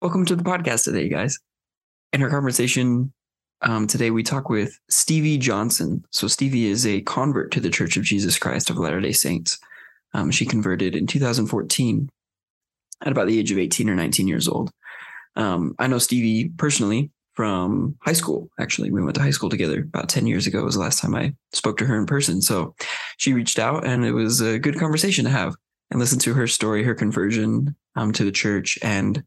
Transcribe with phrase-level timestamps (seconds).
[0.00, 1.40] Welcome to the podcast today, guys.
[2.12, 3.12] In our conversation
[3.62, 6.04] um, today, we talk with Stevie Johnson.
[6.12, 9.58] So, Stevie is a convert to the Church of Jesus Christ of Latter day Saints.
[10.14, 12.08] Um, she converted in 2014
[13.04, 14.70] at about the age of 18 or 19 years old.
[15.34, 18.50] Um, I know Stevie personally from high school.
[18.60, 21.16] Actually, we went to high school together about 10 years ago, was the last time
[21.16, 22.40] I spoke to her in person.
[22.40, 22.72] So,
[23.16, 25.56] she reached out, and it was a good conversation to have
[25.90, 29.24] and listen to her story, her conversion um, to the church, and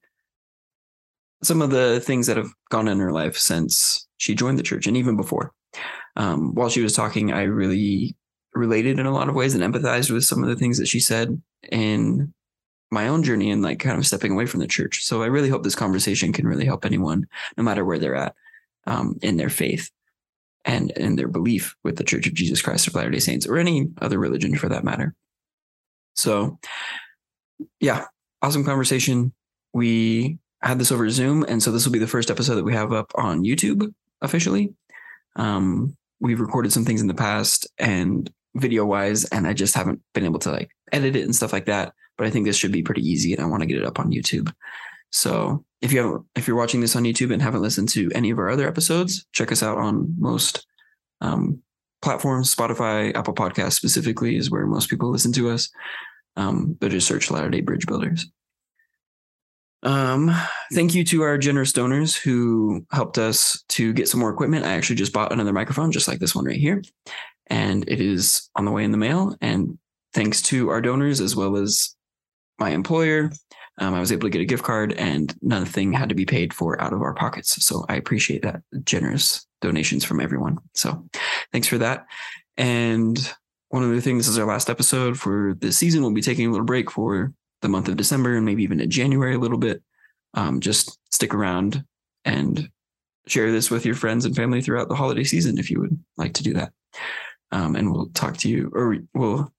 [1.44, 4.88] some of the things that have gone in her life since she joined the church
[4.88, 5.52] and even before.
[6.16, 8.16] Um, while she was talking, I really
[8.54, 11.00] related in a lot of ways and empathized with some of the things that she
[11.00, 11.42] said
[11.72, 12.34] in
[12.92, 15.04] my own journey and like kind of stepping away from the church.
[15.04, 17.28] So I really hope this conversation can really help anyone,
[17.58, 18.36] no matter where they're at
[18.86, 19.90] um, in their faith
[20.66, 23.58] and in their belief with the Church of Jesus Christ of Latter day Saints or
[23.58, 25.16] any other religion for that matter.
[26.16, 26.60] So,
[27.80, 28.06] yeah,
[28.42, 29.34] awesome conversation.
[29.74, 32.74] We had this over Zoom, and so this will be the first episode that we
[32.74, 34.74] have up on YouTube officially.
[35.36, 40.02] Um, we've recorded some things in the past and video wise, and I just haven't
[40.14, 41.94] been able to like edit it and stuff like that.
[42.18, 44.00] But I think this should be pretty easy, and I want to get it up
[44.00, 44.54] on YouTube.
[45.12, 48.30] So if you have, if you're watching this on YouTube and haven't listened to any
[48.30, 50.66] of our other episodes, check us out on most
[51.22, 51.62] um,
[52.02, 52.54] platforms.
[52.54, 55.70] Spotify, Apple Podcasts specifically is where most people listen to us.
[56.38, 58.26] Um, but just search Latter Day Bridge Builders.
[59.84, 60.32] Um,
[60.74, 64.66] thank you to our generous donors who helped us to get some more equipment.
[64.66, 66.82] I actually just bought another microphone, just like this one right here,
[67.48, 69.36] and it is on the way in the mail.
[69.42, 69.78] And
[70.14, 71.96] thanks to our donors as well as
[72.60, 73.32] my employer,
[73.80, 76.54] um, I was able to get a gift card, and nothing had to be paid
[76.54, 77.66] for out of our pockets.
[77.66, 80.58] So I appreciate that generous donations from everyone.
[80.76, 81.04] So
[81.52, 82.06] thanks for that.
[82.58, 83.34] And
[83.70, 86.02] one of the things this is our last episode for this season.
[86.02, 88.90] We'll be taking a little break for the month of December and maybe even in
[88.90, 89.82] January a little bit.
[90.34, 91.84] Um, just stick around
[92.26, 92.70] and
[93.28, 96.34] share this with your friends and family throughout the holiday season if you would like
[96.34, 96.72] to do that.
[97.52, 99.52] Um, and we'll talk to you or we'll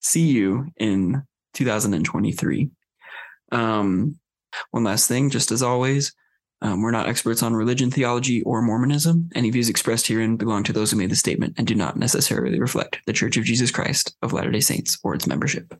[0.00, 1.22] see you in
[1.54, 2.70] 2023.
[3.52, 4.18] Um,
[4.70, 6.14] one last thing, just as always,
[6.62, 9.28] um, we're not experts on religion, theology, or Mormonism.
[9.34, 12.58] Any views expressed herein belong to those who made the statement and do not necessarily
[12.58, 15.74] reflect the Church of Jesus Christ of Latter day Saints or its membership.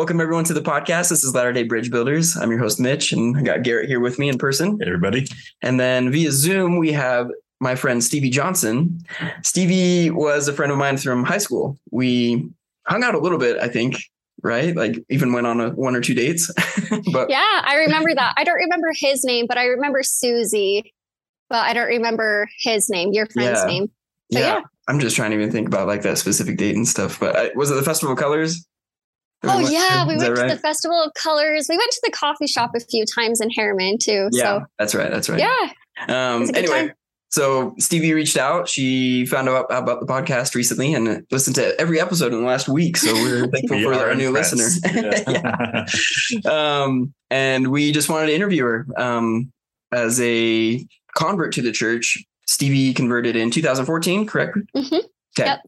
[0.00, 1.10] Welcome everyone to the podcast.
[1.10, 2.34] This is Latter Day Bridge Builders.
[2.34, 4.78] I'm your host Mitch, and I got Garrett here with me in person.
[4.80, 5.26] Hey, everybody.
[5.60, 7.30] And then via Zoom we have
[7.60, 8.98] my friend Stevie Johnson.
[9.42, 11.78] Stevie was a friend of mine from high school.
[11.90, 12.48] We
[12.86, 14.02] hung out a little bit, I think,
[14.42, 14.74] right?
[14.74, 16.50] Like even went on a one or two dates.
[17.12, 18.32] but yeah, I remember that.
[18.38, 20.94] I don't remember his name, but I remember Susie.
[21.50, 23.66] But I don't remember his name, your friend's yeah.
[23.66, 23.90] name.
[24.30, 24.40] Yeah.
[24.40, 24.60] yeah.
[24.88, 27.20] I'm just trying to even think about like that specific date and stuff.
[27.20, 28.66] But I, was it the Festival of Colors?
[29.42, 30.48] Oh we yeah, we went right?
[30.48, 31.66] to the Festival of Colors.
[31.68, 34.28] We went to the coffee shop a few times in Herriman too.
[34.32, 34.64] Yeah, so.
[34.78, 35.10] that's right.
[35.10, 35.40] That's right.
[35.40, 35.72] Yeah.
[36.08, 36.92] Um, anyway, time.
[37.30, 38.68] so Stevie reached out.
[38.68, 42.68] She found out about the podcast recently and listened to every episode in the last
[42.68, 42.96] week.
[42.96, 44.68] So we're thankful we for our new listener.
[44.94, 45.86] Yeah.
[46.44, 46.82] yeah.
[46.82, 49.52] um, and we just wanted to interview her um,
[49.92, 50.84] as a
[51.16, 52.24] convert to the church.
[52.46, 54.58] Stevie converted in 2014, correct?
[54.74, 55.06] Mm-hmm.
[55.38, 55.48] Okay.
[55.48, 55.60] Yep.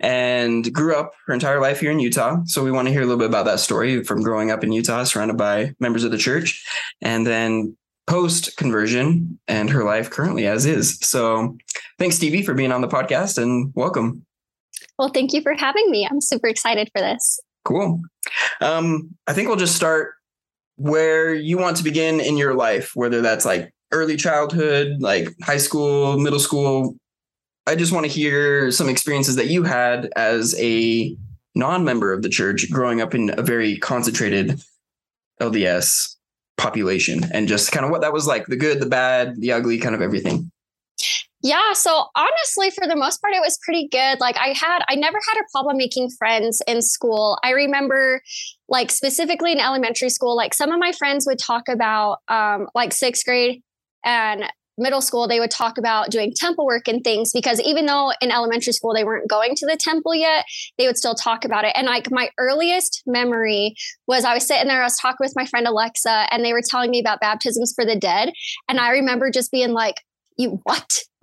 [0.00, 2.38] And grew up her entire life here in Utah.
[2.44, 4.72] So we want to hear a little bit about that story from growing up in
[4.72, 6.64] Utah, surrounded by members of the church,
[7.00, 10.98] and then post conversion and her life currently as is.
[11.00, 11.56] So
[11.98, 14.24] thanks, Stevie, for being on the podcast and welcome.
[14.98, 16.06] Well, thank you for having me.
[16.08, 17.40] I'm super excited for this.
[17.64, 18.00] Cool.
[18.60, 20.14] Um, I think we'll just start
[20.76, 25.56] where you want to begin in your life, whether that's like early childhood, like high
[25.56, 26.96] school, middle school,
[27.66, 31.16] I just want to hear some experiences that you had as a
[31.56, 34.60] non-member of the church growing up in a very concentrated
[35.40, 36.14] LDS
[36.56, 39.78] population and just kind of what that was like the good the bad the ugly
[39.78, 40.50] kind of everything.
[41.42, 44.20] Yeah so honestly for the most part it was pretty good.
[44.20, 47.38] Like i had i never had a problem making friends in school.
[47.42, 48.22] I remember
[48.68, 52.92] like specifically in elementary school like some of my friends would talk about um like
[52.92, 53.62] sixth grade
[54.04, 54.44] and
[54.78, 58.30] middle school, they would talk about doing temple work and things because even though in
[58.30, 60.44] elementary school they weren't going to the temple yet,
[60.78, 61.72] they would still talk about it.
[61.74, 63.74] And like my earliest memory
[64.06, 66.62] was I was sitting there, I was talking with my friend Alexa, and they were
[66.62, 68.32] telling me about baptisms for the dead.
[68.68, 69.96] And I remember just being like,
[70.36, 70.98] you what?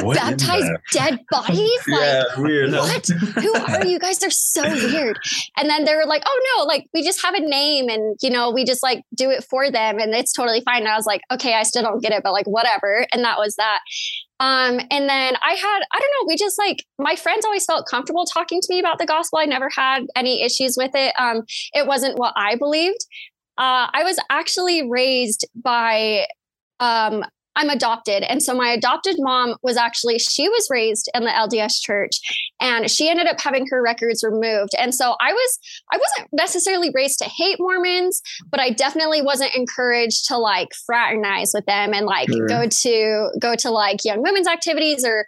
[0.00, 1.70] what Baptize dead bodies?
[1.88, 2.72] Like, yeah, weird.
[2.72, 3.06] What?
[3.06, 4.18] Who are you guys?
[4.18, 5.18] They're so weird.
[5.56, 8.30] And then they were like, oh no, like we just have a name and you
[8.30, 10.82] know, we just like do it for them and it's totally fine.
[10.82, 13.06] And I was like, okay, I still don't get it, but like whatever.
[13.12, 13.80] And that was that.
[14.40, 17.86] Um, and then I had, I don't know, we just like my friends always felt
[17.88, 19.38] comfortable talking to me about the gospel.
[19.38, 21.14] I never had any issues with it.
[21.18, 21.42] Um,
[21.74, 23.06] it wasn't what I believed.
[23.58, 26.26] Uh, I was actually raised by
[26.80, 28.22] um, I'm adopted.
[28.22, 32.18] And so my adopted mom was actually, she was raised in the LDS church
[32.60, 34.72] and she ended up having her records removed.
[34.78, 35.58] And so I was,
[35.92, 41.52] I wasn't necessarily raised to hate Mormons, but I definitely wasn't encouraged to like fraternize
[41.54, 42.46] with them and like sure.
[42.46, 45.26] go to, go to like young women's activities or,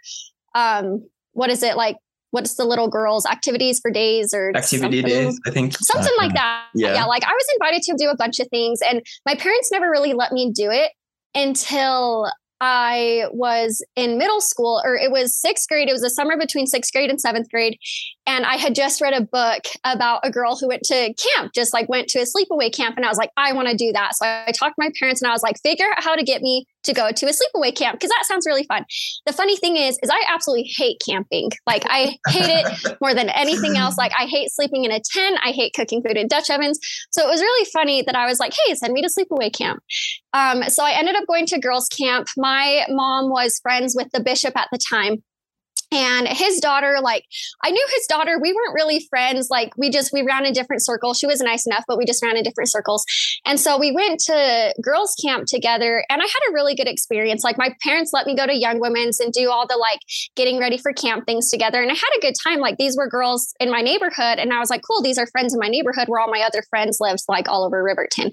[0.55, 1.97] um, what is it like
[2.31, 6.65] what's the little girls activities for days or activity days i think something like that
[6.73, 6.93] yeah.
[6.93, 9.89] yeah like i was invited to do a bunch of things and my parents never
[9.89, 10.91] really let me do it
[11.35, 15.89] until I was in middle school, or it was sixth grade.
[15.89, 17.77] It was a summer between sixth grade and seventh grade.
[18.25, 21.73] And I had just read a book about a girl who went to camp, just
[21.73, 22.95] like went to a sleepaway camp.
[22.95, 24.15] And I was like, I want to do that.
[24.15, 26.41] So I talked to my parents and I was like, figure out how to get
[26.41, 28.85] me to go to a sleepaway camp because that sounds really fun.
[29.25, 31.49] The funny thing is, is I absolutely hate camping.
[31.67, 33.97] Like I hate it more than anything else.
[33.97, 35.39] Like I hate sleeping in a tent.
[35.43, 36.79] I hate cooking food in Dutch ovens.
[37.11, 39.79] So it was really funny that I was like, hey, send me to sleepaway camp.
[40.33, 42.27] Um, so I ended up going to girls camp.
[42.37, 45.23] My mom was friends with the bishop at the time
[45.91, 47.23] and his daughter like
[47.63, 50.83] i knew his daughter we weren't really friends like we just we ran in different
[50.83, 53.05] circles she was nice enough but we just ran in different circles.
[53.45, 57.43] And so we went to girls camp together and i had a really good experience.
[57.43, 59.99] Like my parents let me go to young women's and do all the like
[60.35, 62.59] getting ready for camp things together and i had a good time.
[62.59, 65.53] Like these were girls in my neighborhood and i was like cool these are friends
[65.53, 68.31] in my neighborhood where all my other friends lived like all over riverton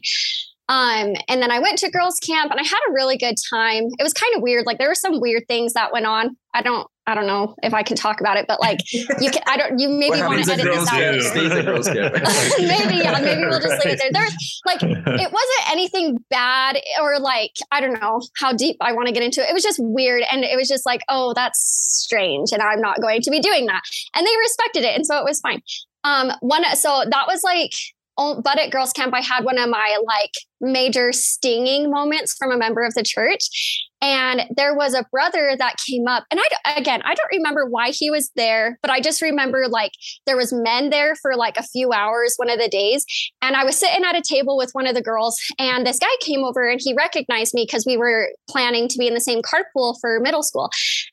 [0.69, 3.85] um, and then I went to girls camp and I had a really good time.
[3.99, 4.64] It was kind of weird.
[4.64, 6.37] Like there were some weird things that went on.
[6.55, 9.43] I don't, I don't know if I can talk about it, but like you can,
[9.47, 10.99] I don't, you maybe want to edit this out.
[12.59, 14.12] maybe, yeah, maybe we'll just leave it there.
[14.12, 19.09] There's like, it wasn't anything bad or like, I don't know how deep I want
[19.09, 19.50] to get into it.
[19.50, 20.23] It was just weird.
[20.31, 22.53] And it was just like, oh, that's strange.
[22.53, 23.82] And I'm not going to be doing that.
[24.14, 24.94] And they respected it.
[24.94, 25.61] And so it was fine.
[26.05, 27.73] Um, one, so that was like,
[28.19, 32.53] Oh, but at girls camp, I had one of my like major stinging moments from
[32.53, 33.88] a member of the church.
[34.02, 37.90] And there was a brother that came up, and I again, I don't remember why
[37.90, 39.93] he was there, but I just remember like
[40.26, 43.06] there was men there for like a few hours one of the days,
[43.40, 46.08] and I was sitting at a table with one of the girls, and this guy
[46.20, 49.40] came over and he recognized me because we were planning to be in the same
[49.40, 50.64] carpool for middle school.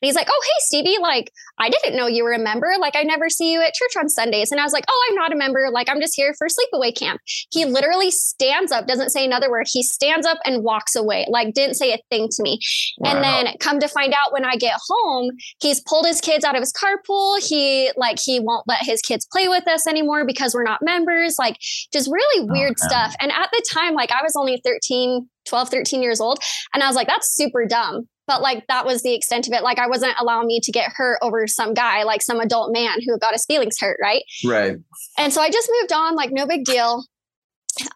[0.02, 2.72] And he's like, "Oh, hey, Stevie, like I didn't know you were a member.
[2.80, 5.14] Like I never see you at church on Sundays." And I was like, "Oh, I'm
[5.14, 5.68] not a member.
[5.72, 7.20] Like I'm just here for sleepaway camp."
[7.52, 9.66] He literally stands up, doesn't say another word.
[9.68, 11.26] He stands up and walks away.
[11.28, 12.58] Like didn't say a thing to me.
[12.98, 13.10] Wow.
[13.10, 15.30] And then come to find out when I get home,
[15.60, 17.38] he's pulled his kids out of his carpool.
[17.46, 21.36] He like he won't let his kids play with us anymore because we're not members.
[21.38, 21.56] Like
[21.92, 23.14] just really oh, weird oh, stuff.
[23.20, 26.38] And at the time, like I was only 13, 12, 13 years old.
[26.74, 28.08] And I was like, that's super dumb.
[28.26, 29.62] But like that was the extent of it.
[29.62, 32.98] Like I wasn't allowing me to get hurt over some guy, like some adult man
[33.04, 34.22] who got his feelings hurt, right?
[34.44, 34.76] Right.
[35.18, 37.04] And so I just moved on, like no big deal.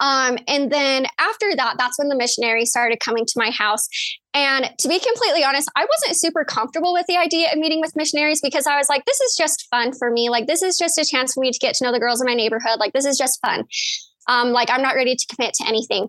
[0.01, 3.89] Um, and then after that, that's when the missionary started coming to my house.
[4.33, 7.95] And to be completely honest, I wasn't super comfortable with the idea of meeting with
[7.95, 10.29] missionaries because I was like, this is just fun for me.
[10.29, 12.27] Like, this is just a chance for me to get to know the girls in
[12.27, 12.79] my neighborhood.
[12.79, 13.65] Like, this is just fun.
[14.29, 16.09] Um, like, I'm not ready to commit to anything.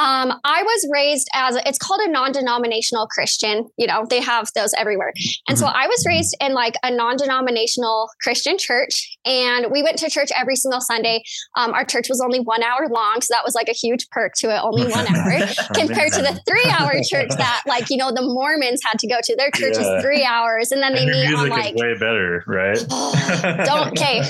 [0.00, 3.68] Um, I was raised as a, it's called a non-denominational Christian.
[3.76, 5.12] You know, they have those everywhere.
[5.46, 5.76] And so mm-hmm.
[5.76, 10.56] I was raised in like a non-denominational Christian church, and we went to church every
[10.56, 11.22] single Sunday.
[11.54, 14.32] Um, our church was only one hour long, so that was like a huge perk
[14.36, 18.22] to it, only one hour compared to the three-hour church that like you know the
[18.22, 19.36] Mormons had to go to.
[19.36, 19.96] Their church yeah.
[19.98, 22.78] is three hours, and then they and meet on like way better, right?
[23.66, 24.22] don't okay.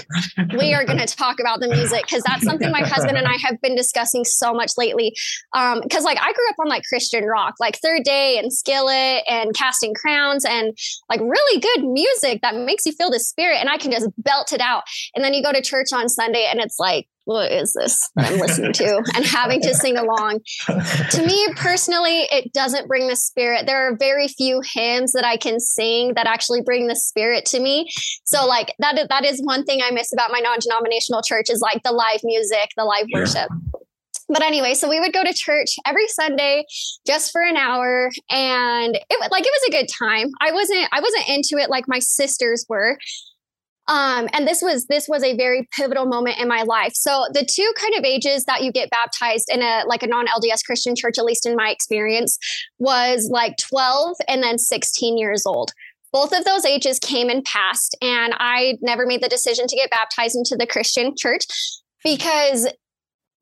[0.59, 3.37] We are going to talk about the music because that's something my husband and I
[3.45, 5.15] have been discussing so much lately
[5.53, 8.50] um Um, because like i grew up on like christian rock like third day and
[8.52, 10.76] skillet and casting crowns and
[11.11, 14.52] like really good music that makes you feel the spirit and i can just belt
[14.52, 17.73] it out and then you go to church on sunday and it's like what is
[17.75, 20.40] this I'm listening to and having to sing along?
[20.67, 23.67] to me personally, it doesn't bring the spirit.
[23.67, 27.61] There are very few hymns that I can sing that actually bring the spirit to
[27.61, 27.88] me.
[28.25, 31.83] So like that that is one thing I miss about my non-denominational church is like
[31.85, 33.49] the live music, the live worship.
[34.29, 36.64] But anyway, so we would go to church every Sunday
[37.07, 40.31] just for an hour and it like it was a good time.
[40.40, 42.97] I wasn't I wasn't into it like my sisters were.
[43.88, 46.93] Um, and this was this was a very pivotal moment in my life.
[46.95, 50.26] So the two kind of ages that you get baptized in a like a non
[50.26, 52.38] LDS Christian church, at least in my experience,
[52.79, 55.73] was like 12 and then 16 years old.
[56.12, 59.90] Both of those ages came and passed, and I never made the decision to get
[59.90, 61.47] baptized into the Christian church
[62.05, 62.69] because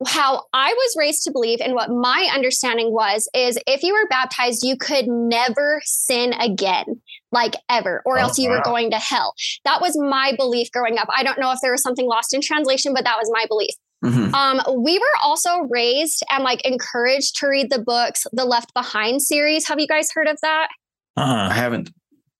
[0.07, 4.07] how I was raised to believe and what my understanding was is if you were
[4.07, 7.01] baptized, you could never sin again,
[7.31, 8.57] like ever, or oh, else you wow.
[8.57, 9.33] were going to hell.
[9.65, 11.09] That was my belief growing up.
[11.15, 13.75] I don't know if there was something lost in translation, but that was my belief.
[14.03, 14.33] Mm-hmm.
[14.33, 19.21] Um, we were also raised and like encouraged to read the books, the Left Behind
[19.21, 19.67] series.
[19.67, 20.69] Have you guys heard of that?
[21.17, 21.91] Uh, I haven't.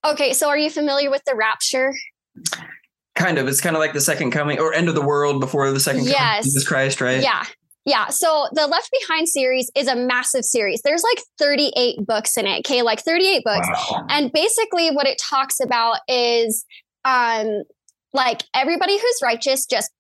[0.06, 1.94] Okay, so are you familiar with the rapture?
[3.20, 3.48] Kind of.
[3.48, 6.06] It's kind of like the second coming or end of the world before the second
[6.06, 6.18] yes.
[6.18, 7.22] coming Jesus Christ, right?
[7.22, 7.44] Yeah.
[7.86, 8.08] Yeah.
[8.08, 10.82] So the Left Behind series is a massive series.
[10.84, 12.60] There's like 38 books in it.
[12.60, 12.82] Okay.
[12.82, 13.68] Like 38 books.
[13.68, 14.06] Wow.
[14.10, 16.66] And basically what it talks about is
[17.04, 17.64] um
[18.14, 19.92] like everybody who's righteous just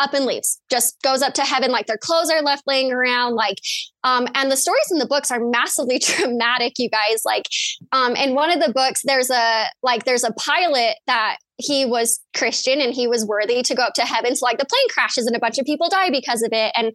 [0.00, 1.70] up and leaves, just goes up to heaven.
[1.70, 3.34] Like their clothes are left laying around.
[3.34, 3.58] Like,
[4.02, 7.22] um, and the stories in the books are massively dramatic, you guys.
[7.24, 7.46] Like,
[7.92, 12.20] um, in one of the books, there's a like there's a pilot that he was
[12.36, 14.36] Christian and he was worthy to go up to heaven.
[14.36, 16.72] So like the plane crashes and a bunch of people die because of it.
[16.76, 16.92] And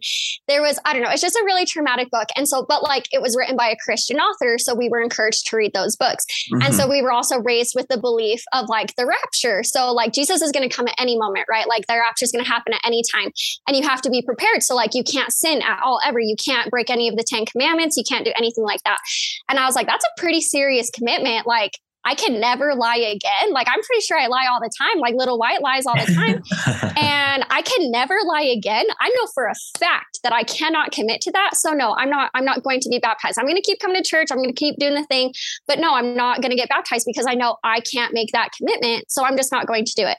[0.48, 2.28] there was, I don't know, it's just a really traumatic book.
[2.36, 4.58] And so, but like it was written by a Christian author.
[4.58, 6.24] So we were encouraged to read those books.
[6.52, 6.62] Mm-hmm.
[6.62, 6.90] And so mm-hmm.
[6.90, 9.62] we were also raised with the belief of like the rapture.
[9.62, 11.68] So like Jesus is going to come at any moment, right?
[11.68, 13.30] Like the rapture is going to happen at any time.
[13.66, 14.62] And you have to be prepared.
[14.62, 16.20] So like you can't sin at all ever.
[16.20, 17.96] You can't break any of the 10 commandments.
[17.96, 18.98] You can't do anything like that.
[19.48, 21.46] And I was like, that's a pretty serious commitment.
[21.46, 21.72] Like,
[22.06, 23.52] I can never lie again.
[23.52, 26.12] Like I'm pretty sure I lie all the time, like little white lies all the
[26.14, 26.42] time.
[26.96, 28.86] and I can never lie again.
[29.00, 31.56] I know for a fact that I cannot commit to that.
[31.56, 33.38] So no, I'm not I'm not going to be baptized.
[33.38, 34.28] I'm going to keep coming to church.
[34.30, 35.34] I'm going to keep doing the thing.
[35.66, 38.50] But no, I'm not going to get baptized because I know I can't make that
[38.56, 39.10] commitment.
[39.10, 40.18] So I'm just not going to do it.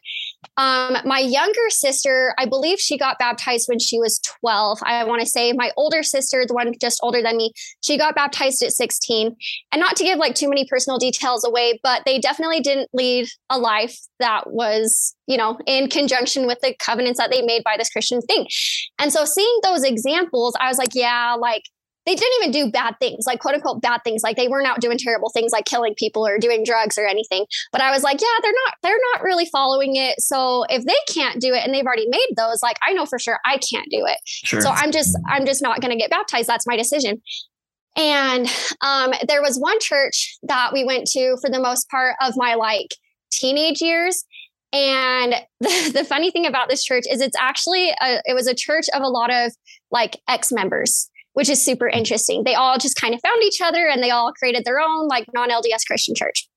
[0.58, 4.79] Um, my younger sister, I believe she got baptized when she was 12.
[4.84, 8.15] I want to say my older sister, the one just older than me, she got
[8.15, 9.36] baptized at 16.
[9.72, 13.27] And not to give like too many personal details away, but they definitely didn't lead
[13.50, 17.75] a life that was, you know, in conjunction with the covenants that they made by
[17.77, 18.48] this Christian thing.
[18.98, 21.63] And so seeing those examples, I was like, yeah, like
[22.07, 24.23] they didn't even do bad things, like quote unquote bad things.
[24.23, 27.45] Like they weren't out doing terrible things like killing people or doing drugs or anything.
[27.73, 30.19] But I was like, yeah, they're not, they're not really following it.
[30.21, 33.19] So if they can't do it and they've already made those, like I know for
[33.19, 34.17] sure I can't do it.
[34.25, 34.61] Sure.
[34.61, 36.47] So I'm just, I'm just not going to get baptized.
[36.47, 37.21] That's my decision.
[37.97, 38.47] And
[38.81, 42.53] um, there was one church that we went to for the most part of my
[42.53, 42.95] like
[43.31, 44.23] teenage years.
[44.71, 48.55] And the, the funny thing about this church is it's actually a, it was a
[48.55, 49.51] church of a lot of
[49.91, 52.44] like ex members which is super interesting.
[52.44, 55.27] They all just kind of found each other and they all created their own like
[55.36, 56.50] non LDS Christian church.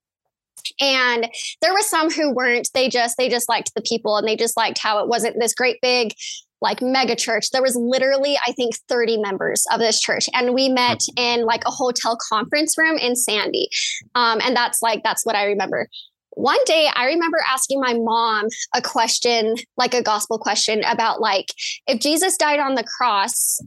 [0.81, 1.29] And
[1.61, 2.71] there were some who weren't.
[2.73, 5.53] They just they just liked the people and they just liked how it wasn't this
[5.53, 6.15] great big
[6.63, 7.51] like mega church.
[7.51, 10.31] There was literally, I think, 30 members of this church.
[10.33, 13.69] And we met in like a hotel conference room in Sandy.
[14.15, 15.89] Um, and that's like, that's what I remember.
[16.31, 21.47] One day I remember asking my mom a question, like a gospel question about like,
[21.87, 23.59] if Jesus died on the cross,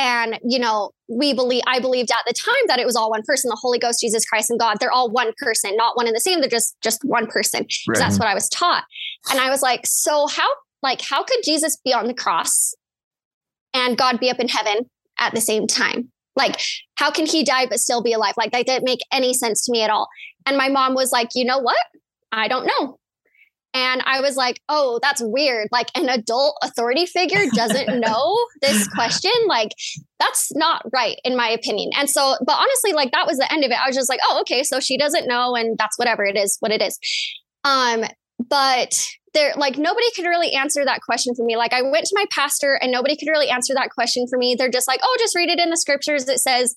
[0.00, 3.20] and, you know, we believe, I believed at the time that it was all one
[3.26, 4.78] person, the Holy Ghost, Jesus Christ, and God.
[4.80, 6.40] They're all one person, not one and the same.
[6.40, 7.66] They're just, just one person.
[7.86, 7.98] Right.
[7.98, 8.84] That's what I was taught.
[9.30, 10.48] And I was like, so how,
[10.82, 12.72] like, how could Jesus be on the cross
[13.74, 14.88] and God be up in heaven
[15.18, 16.10] at the same time?
[16.34, 16.58] Like,
[16.94, 18.34] how can he die but still be alive?
[18.38, 20.08] Like, that didn't make any sense to me at all.
[20.46, 21.76] And my mom was like, you know what?
[22.32, 22.96] I don't know.
[23.72, 25.68] And I was like, oh, that's weird.
[25.70, 29.30] Like an adult authority figure doesn't know this question.
[29.46, 29.72] Like,
[30.18, 31.90] that's not right, in my opinion.
[31.96, 33.78] And so, but honestly, like that was the end of it.
[33.82, 34.62] I was just like, oh, okay.
[34.62, 36.98] So she doesn't know, and that's whatever it is, what it is.
[37.64, 38.04] Um,
[38.48, 41.56] but there, like, nobody could really answer that question for me.
[41.56, 44.56] Like, I went to my pastor and nobody could really answer that question for me.
[44.58, 46.28] They're just like, oh, just read it in the scriptures.
[46.28, 46.74] It says,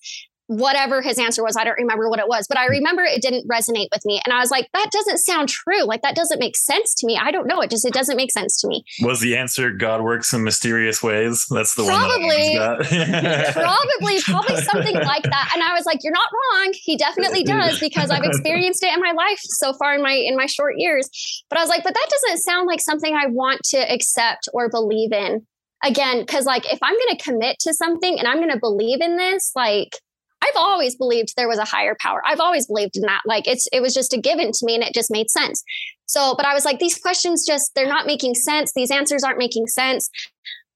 [0.48, 1.56] whatever his answer was.
[1.56, 2.72] I don't remember what it was, but I hmm.
[2.72, 4.22] remember it didn't resonate with me.
[4.26, 5.84] And I was like, that doesn't sound true.
[5.84, 7.18] Like that doesn't make sense to me.
[7.22, 7.62] I don't know.
[7.62, 8.84] It just it doesn't make sense to me.
[9.02, 11.46] Was the answer God works in mysterious ways?
[11.50, 12.78] That's the probably, one.
[13.54, 15.52] probably, probably something like that.
[15.54, 16.74] And I was like, you're not wrong.
[16.74, 20.36] He definitely does because I've experienced it in my life so far in my in
[20.36, 21.10] my short years.
[21.50, 24.70] But I was like, but that doesn't sound like something I want to accept or
[24.70, 25.46] believe in.
[25.86, 29.02] Again, because like if I'm going to commit to something and I'm going to believe
[29.02, 30.00] in this, like
[30.44, 32.22] I've always believed there was a higher power.
[32.26, 33.22] I've always believed in that.
[33.26, 35.64] Like it's it was just a given to me and it just made sense.
[36.06, 38.74] So, but I was like, these questions just they're not making sense.
[38.74, 40.10] These answers aren't making sense.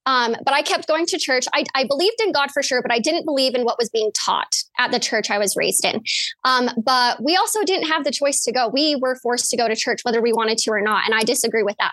[0.05, 1.47] Um, but I kept going to church.
[1.53, 4.09] I, I believed in God for sure, but I didn't believe in what was being
[4.25, 6.01] taught at the church I was raised in.
[6.45, 8.69] Um, but we also didn't have the choice to go.
[8.69, 11.05] We were forced to go to church whether we wanted to or not.
[11.05, 11.91] And I disagree with that.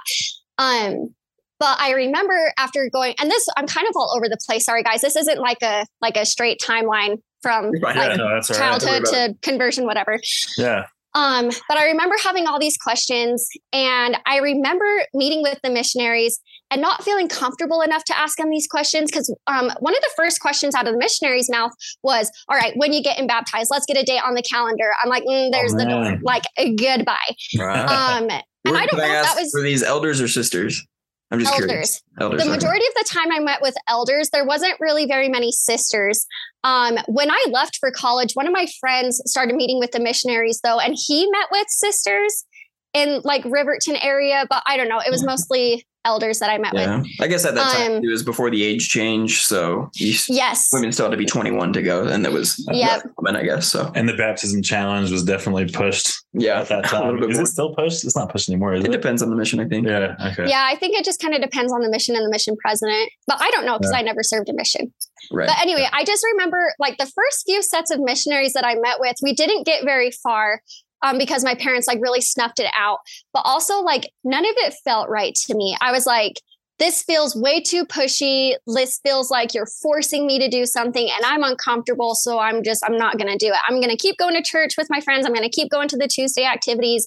[0.59, 1.13] Um,
[1.59, 4.65] but I remember after going, and this I'm kind of all over the place.
[4.65, 5.01] Sorry, guys.
[5.01, 8.81] This isn't like a like a straight timeline from like yeah, no, that's all right.
[8.81, 10.19] childhood to conversion, whatever.
[10.57, 10.87] Yeah.
[11.17, 16.41] Um, but I remember having all these questions, and I remember meeting with the missionaries
[16.73, 20.11] and not feeling comfortable enough to ask them these questions because um, one of the
[20.17, 21.71] first questions out of the missionary's mouth
[22.03, 25.09] was, "All right, when you getting baptized, let's get a date on the calendar." I'm
[25.09, 26.21] like, mm, "There's the door, man.
[26.25, 27.17] like goodbye."
[27.61, 28.29] Um,
[28.65, 30.85] and Were- I don't can know if that was were these elders or sisters?
[31.31, 31.67] I'm just elders.
[31.67, 32.03] curious.
[32.21, 32.43] Elders.
[32.43, 32.57] the okay.
[32.57, 36.27] majority of the time I met with elders, there wasn't really very many sisters.
[36.63, 40.61] Um, when I left for college, one of my friends started meeting with the missionaries
[40.63, 42.45] though, and he met with sisters
[42.93, 45.01] in like Riverton area, but I don't know.
[45.01, 46.83] It was mostly elders that I met with.
[46.83, 50.69] Yeah, I guess at that time Um, it was before the age change, so Yes.
[50.73, 53.03] women still had to be 21 to go, and that was Yep.
[53.19, 53.67] women, I guess.
[53.69, 57.05] So And the baptism challenge was definitely pushed yeah, at that time.
[57.05, 57.45] little bit Is more.
[57.45, 58.05] it still pushed?
[58.05, 58.93] It's not pushed anymore, is It it?
[58.93, 59.87] depends on the mission, I think.
[59.87, 60.15] Yeah.
[60.33, 60.49] Okay.
[60.49, 63.09] Yeah, I think it just kind of depends on the mission and the mission president.
[63.27, 64.93] But I don't know because I never served a mission.
[65.33, 65.49] Right.
[65.49, 69.01] But anyway, I just remember like the first few sets of missionaries that I met
[69.01, 70.61] with, we didn't get very far
[71.03, 72.99] um, because my parents like really snuffed it out.
[73.33, 75.77] But also, like, none of it felt right to me.
[75.81, 76.41] I was like,
[76.79, 78.55] this feels way too pushy.
[78.67, 82.15] This feels like you're forcing me to do something and I'm uncomfortable.
[82.15, 83.59] So I'm just, I'm not going to do it.
[83.69, 85.25] I'm going to keep going to church with my friends.
[85.25, 87.07] I'm going to keep going to the Tuesday activities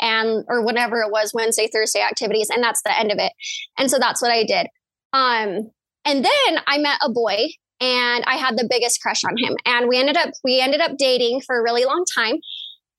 [0.00, 2.50] and, or whatever it was, Wednesday, Thursday activities.
[2.50, 3.32] And that's the end of it.
[3.78, 4.66] And so that's what I did.
[5.12, 5.70] Um,
[6.04, 7.50] and then I met a boy
[7.80, 9.56] and I had the biggest crush on him.
[9.64, 12.36] And we ended up we ended up dating for a really long time.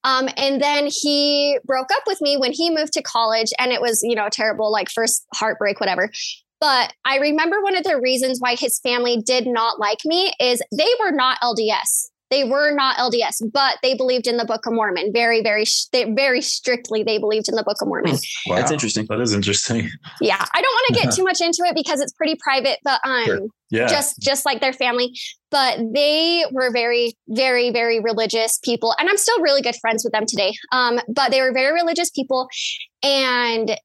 [0.05, 3.81] Um, and then he broke up with me when he moved to college, and it
[3.81, 6.09] was you know terrible, like first heartbreak, whatever.
[6.61, 10.61] But I remember one of the reasons why his family did not like me is
[10.71, 12.09] they were not LDS.
[12.29, 15.11] They were not LDS, but they believed in the Book of Mormon.
[15.13, 18.17] Very, very, they, very strictly, they believed in the Book of Mormon.
[18.47, 18.57] Wow.
[18.57, 19.05] That's interesting.
[19.09, 19.89] That is interesting.
[20.21, 22.99] Yeah, I don't want to get too much into it because it's pretty private, but
[23.05, 23.39] um, Sure.
[23.71, 23.87] Yeah.
[23.87, 25.11] just just like their family
[25.49, 30.13] but they were very very very religious people and i'm still really good friends with
[30.13, 32.47] them today um, but they were very religious people
[33.01, 33.75] and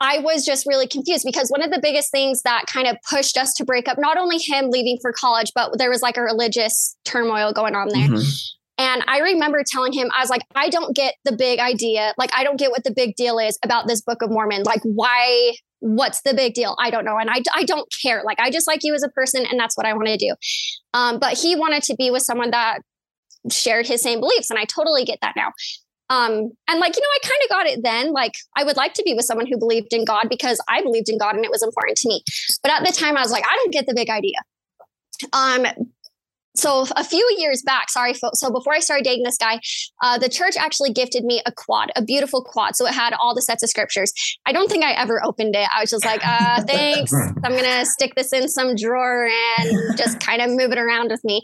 [0.00, 3.36] i was just really confused because one of the biggest things that kind of pushed
[3.36, 6.22] us to break up not only him leaving for college but there was like a
[6.22, 8.50] religious turmoil going on there Mhm.
[8.78, 12.12] and I remember telling him, I was like, I don't get the big idea.
[12.18, 14.64] Like, I don't get what the big deal is about this Book of Mormon.
[14.64, 15.52] Like, why?
[15.78, 16.74] What's the big deal?
[16.80, 17.16] I don't know.
[17.16, 18.22] And I, I don't care.
[18.24, 20.34] Like, I just like you as a person, and that's what I want to do.
[20.92, 22.80] Um, but he wanted to be with someone that
[23.48, 24.50] shared his same beliefs.
[24.50, 25.52] And I totally get that now.
[26.10, 28.12] Um, and like, you know, I kind of got it then.
[28.12, 31.08] Like, I would like to be with someone who believed in God because I believed
[31.08, 32.22] in God and it was important to me.
[32.62, 34.36] But at the time, I was like, I don't get the big idea.
[35.32, 35.66] Um,
[36.56, 39.60] so a few years back, sorry, so before I started dating this guy,
[40.02, 42.76] uh, the church actually gifted me a quad, a beautiful quad.
[42.76, 44.12] So it had all the sets of scriptures.
[44.46, 45.68] I don't think I ever opened it.
[45.76, 47.12] I was just like, uh, thanks.
[47.12, 51.24] I'm gonna stick this in some drawer and just kind of move it around with
[51.24, 51.42] me.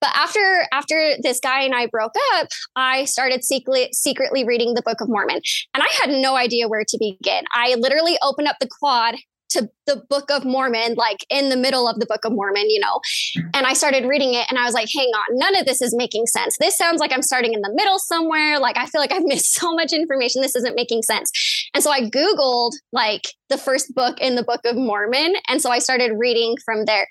[0.00, 4.82] But after after this guy and I broke up, I started secretly secretly reading the
[4.82, 5.40] Book of Mormon,
[5.74, 7.44] and I had no idea where to begin.
[7.54, 9.16] I literally opened up the quad
[9.52, 12.80] to the Book of Mormon, like in the middle of the Book of Mormon, you
[12.80, 13.00] know.
[13.54, 15.94] And I started reading it and I was like, hang on, none of this is
[15.96, 16.56] making sense.
[16.58, 18.58] This sounds like I'm starting in the middle somewhere.
[18.58, 20.42] Like I feel like I've missed so much information.
[20.42, 21.30] This isn't making sense.
[21.74, 25.34] And so I Googled like the first book in the Book of Mormon.
[25.48, 27.06] And so I started reading from there.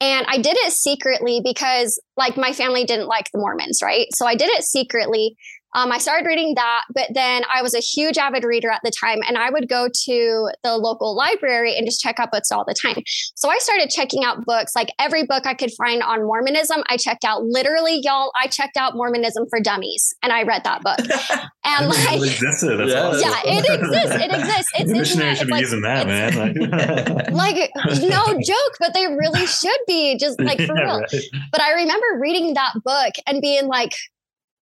[0.00, 4.06] And I did it secretly because like my family didn't like the Mormons, right?
[4.12, 5.36] So I did it secretly.
[5.74, 8.90] Um, I started reading that, but then I was a huge avid reader at the
[8.90, 12.64] time, and I would go to the local library and just check out books all
[12.64, 13.02] the time.
[13.34, 16.82] So I started checking out books, like every book I could find on Mormonism.
[16.88, 18.30] I checked out literally, y'all.
[18.40, 20.98] I checked out Mormonism for Dummies, and I read that book.
[21.66, 22.76] And It like, existed.
[22.78, 23.00] That's Yeah.
[23.08, 23.20] awesome.
[23.22, 24.14] yeah, it exists.
[24.22, 24.72] It exists.
[24.74, 26.34] It's The missionary should It's be like, using that, man.
[27.32, 27.70] like
[28.02, 31.00] no joke, but they really should be just like for Yeah, real.
[31.00, 31.22] right.
[31.50, 33.92] But I remember reading that book and being like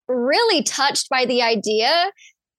[0.10, 2.12] really touched by the idea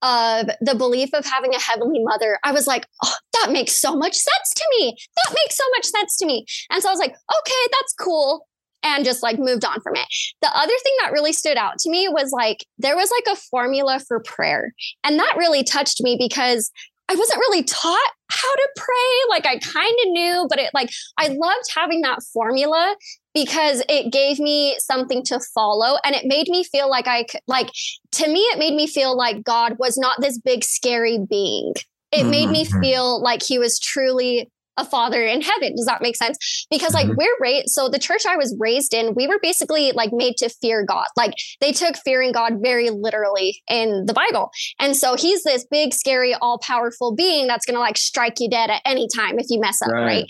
[0.02, 2.38] of the belief of having a heavenly mother.
[2.42, 4.96] I was like, oh, that makes so much sense to me.
[5.16, 6.46] That makes so much sense to me.
[6.70, 8.46] And so I was like, okay, that's cool.
[8.82, 10.06] And just like moved on from it.
[10.40, 13.40] The other thing that really stood out to me was like, there was like a
[13.50, 14.72] formula for prayer.
[15.04, 16.70] And that really touched me because
[17.10, 19.28] I wasn't really taught how to pray.
[19.28, 22.96] Like I kind of knew, but it like, I loved having that formula
[23.34, 27.40] because it gave me something to follow and it made me feel like I could,
[27.46, 27.70] like,
[28.12, 31.74] to me, it made me feel like God was not this big, scary being.
[32.12, 32.80] It made me Mhm.
[32.80, 35.74] feel like he was truly a father in heaven.
[35.76, 36.66] Does that make sense?
[36.70, 37.16] Because like Mhm.
[37.16, 40.48] we're raised, so the church I was raised in, we were basically like made to
[40.48, 41.04] fear God.
[41.16, 44.50] Like they took fearing God very literally in the Bible.
[44.78, 48.48] And so he's this big, scary, all powerful being that's going to like strike you
[48.48, 50.04] dead at any time if you mess up, Right.
[50.04, 50.24] right?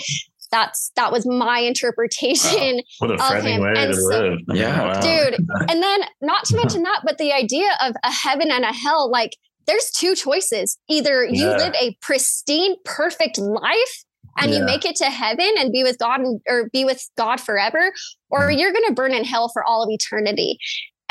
[0.50, 3.62] That's that was my interpretation What a of him.
[3.62, 4.38] way And to so- live.
[4.52, 4.82] Yeah.
[4.94, 5.00] wow.
[5.00, 5.34] dude
[5.70, 9.10] and then not to mention that but the idea of a heaven and a hell
[9.10, 9.36] like
[9.66, 11.56] there's two choices either you Yeah.
[11.56, 14.04] live a pristine perfect life
[14.38, 14.58] and Yeah.
[14.58, 17.92] you make it to heaven and be with god and, or be with god forever
[18.30, 18.58] or Mhm.
[18.58, 20.58] you're going to burn in hell for all of eternity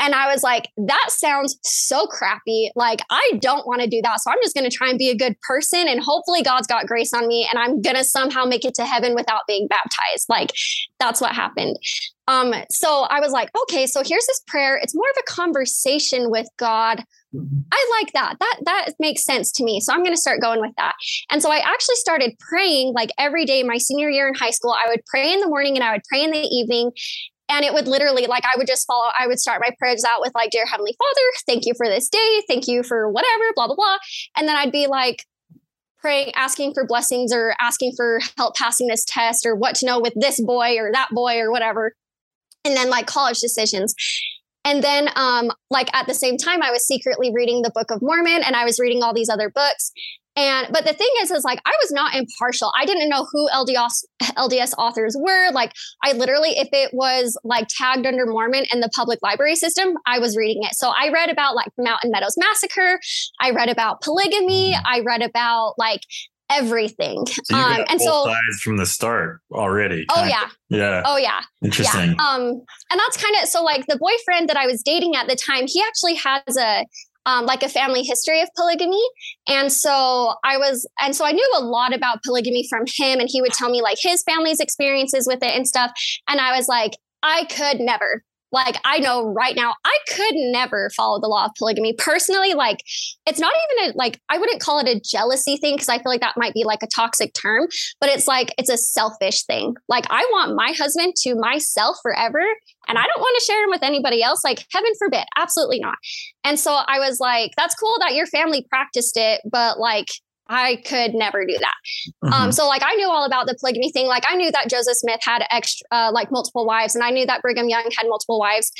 [0.00, 4.20] and i was like that sounds so crappy like i don't want to do that
[4.20, 6.86] so i'm just going to try and be a good person and hopefully god's got
[6.86, 10.26] grace on me and i'm going to somehow make it to heaven without being baptized
[10.28, 10.50] like
[10.98, 11.76] that's what happened
[12.30, 14.78] um, so I was like, okay, so here's this prayer.
[14.80, 17.02] It's more of a conversation with God.
[17.72, 18.36] I like that.
[18.38, 19.80] That that makes sense to me.
[19.80, 20.94] So I'm going to start going with that.
[21.30, 24.72] And so I actually started praying like every day my senior year in high school.
[24.72, 26.92] I would pray in the morning and I would pray in the evening.
[27.50, 30.20] And it would literally like I would just follow, I would start my prayers out
[30.20, 32.42] with like, Dear Heavenly Father, thank you for this day.
[32.48, 33.98] Thank you for whatever, blah, blah, blah.
[34.36, 35.24] And then I'd be like,
[36.00, 40.00] praying, asking for blessings or asking for help passing this test or what to know
[40.00, 41.92] with this boy or that boy or whatever.
[42.64, 43.94] And then like college decisions.
[44.64, 48.02] And then um like at the same time I was secretly reading the Book of
[48.02, 49.92] Mormon and I was reading all these other books.
[50.36, 52.72] And but the thing is is like I was not impartial.
[52.78, 55.50] I didn't know who LDS LDS authors were.
[55.50, 55.72] Like
[56.04, 60.18] I literally if it was like tagged under Mormon in the public library system, I
[60.18, 60.74] was reading it.
[60.74, 63.00] So I read about like Mountain Meadows massacre,
[63.40, 66.02] I read about polygamy, I read about like
[66.50, 67.24] everything.
[67.44, 70.04] So um and so sides from the start already.
[70.10, 70.44] oh yeah.
[70.44, 70.50] of.
[70.68, 71.02] Yeah.
[71.04, 71.40] Oh yeah.
[71.64, 72.14] Interesting.
[72.18, 72.26] Yeah.
[72.26, 72.42] Um,
[72.90, 75.66] and that's kind of so like the boyfriend that I was dating at the time,
[75.66, 76.84] he actually has a
[77.26, 79.02] um, like a family history of polygamy.
[79.48, 83.28] And so I was, and so I knew a lot about polygamy from him, and
[83.30, 85.92] he would tell me like his family's experiences with it and stuff.
[86.28, 88.24] And I was like, I could never.
[88.52, 91.94] Like, I know right now, I could never follow the law of polygamy.
[91.94, 92.78] Personally, like,
[93.26, 96.10] it's not even a, like, I wouldn't call it a jealousy thing because I feel
[96.10, 97.68] like that might be like a toxic term,
[98.00, 99.74] but it's like, it's a selfish thing.
[99.88, 102.42] Like, I want my husband to myself forever
[102.88, 104.42] and I don't want to share him with anybody else.
[104.44, 105.96] Like, heaven forbid, absolutely not.
[106.44, 110.08] And so I was like, that's cool that your family practiced it, but like,
[110.50, 111.74] I could never do that.
[112.24, 112.32] Mhm.
[112.32, 114.06] Um, so like I knew all about the polygamy thing.
[114.06, 117.24] Like I knew that Joseph Smith had extra, uh, like multiple wives, and I knew
[117.26, 118.72] that Brigham Young had multiple wives.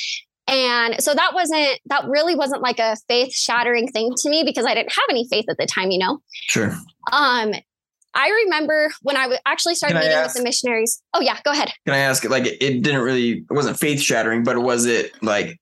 [0.49, 4.67] And so that wasn't that really wasn't like a faith shattering thing to me because
[4.67, 6.19] I didn't have any faith at the time, you know.
[6.49, 6.77] sure.
[7.13, 7.55] Um,
[8.15, 11.01] I remember when I actually started meeting with the missionaries.
[11.15, 11.71] Oh yeah, go ahead.
[11.87, 12.25] Can I ask?
[12.25, 15.57] Like, it didn't really, it wasn't faith shattering, but was it like,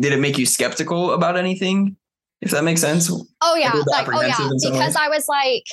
[0.00, 1.96] did it make you skeptical about anything?
[2.42, 3.10] If that makes sense.
[3.40, 4.96] Oh yeah, like oh yeah, apprehensive in some because ways?
[4.96, 5.64] I was like,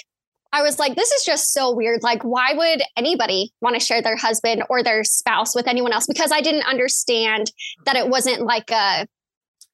[0.53, 2.01] I was like, this is just so weird.
[2.03, 6.05] Like, why would anybody want to share their husband or their spouse with anyone else?
[6.07, 7.51] Because I didn't understand
[7.85, 9.07] that it wasn't like a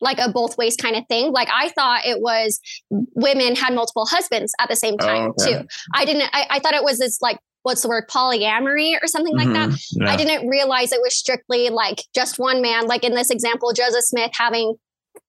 [0.01, 1.31] like a both ways kind of thing.
[1.31, 5.59] Like I thought it was women had multiple husbands at the same time Oh, okay.
[5.61, 5.67] too.
[5.93, 6.29] I didn't.
[6.33, 9.69] I, I thought it was this like what's the word polyamory or something like that.
[9.69, 9.87] Mhm.
[9.93, 10.11] Yeah.
[10.11, 12.85] I didn't realize it was strictly like just one man.
[12.87, 14.75] Like in this example, Joseph Smith having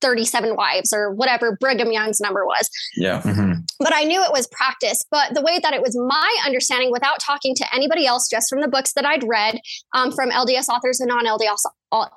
[0.01, 3.23] 37 wives or whatever Brigham Young's number was Yeah.
[3.23, 3.63] Mhm.
[3.81, 4.99] but I knew it was practice.
[5.11, 8.61] But the way that it was my understanding, without talking to anybody else, just from
[8.61, 9.59] the books that I'd read
[9.95, 11.63] um, from LDS authors and non-LDS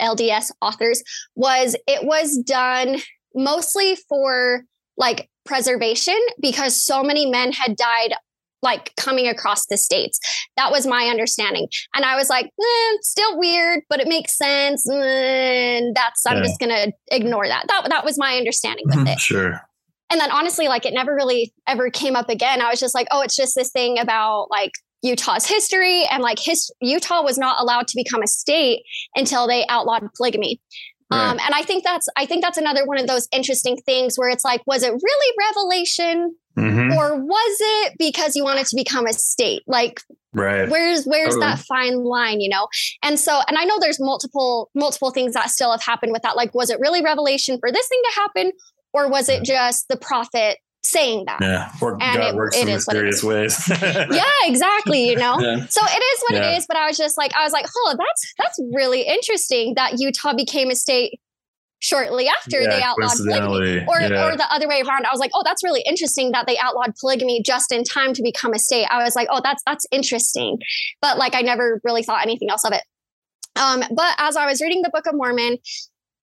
[0.02, 1.02] LDS authors,
[1.36, 2.98] was it was done
[3.36, 4.64] mostly for
[4.98, 8.14] like preservation because so many men had died
[8.62, 10.20] like coming across the states.
[10.58, 11.68] That was my understanding.
[11.96, 14.88] And i was like eh, still weird but it makes sense.
[14.90, 16.44] And that's i'm Yeah.
[16.44, 17.66] just gonna ignore that.
[17.68, 19.14] That, that was my understanding with Mhm.
[19.14, 19.20] it.
[19.20, 19.62] Sure.
[20.12, 22.62] and then honestly like it never really ever came up again.
[22.62, 26.40] I was just like oh it's just this thing about like utah's history and like
[26.40, 28.82] his utah was not allowed to become a state
[29.16, 30.60] until they outlawed polygamy.
[31.12, 34.30] Um, and i think that's i think that's another one of those interesting things where
[34.30, 39.06] it's like was it really revelation hmm or was it because you wanted to become
[39.06, 40.02] a state like
[40.34, 40.70] Right.
[40.70, 41.46] where's where's Totally.
[41.46, 42.68] that fine line you know
[43.04, 46.36] and so and i know there's multiple multiple things that still have happened with that
[46.36, 48.52] like was it really revelation for this thing to happen
[48.94, 51.72] or was it just the prophet saying that Yeah.
[51.82, 53.70] Or And God it- works it in is mysterious ways.
[53.82, 55.66] yeah exactly you know Yeah.
[55.68, 56.52] so it is what Yeah.
[56.52, 59.74] it is but i was just like i was like oh that's that's really interesting
[59.76, 61.20] that utah became a state
[61.80, 64.28] shortly after they outlawed polygamy or, yeah.
[64.28, 66.94] or the other way around i was like oh that's really interesting that they outlawed
[67.00, 70.58] polygamy just in time to become a state i was like oh that's that's interesting
[71.02, 72.84] but like i never really thought anything else of it
[73.56, 75.58] um, but as i was reading the book of mormon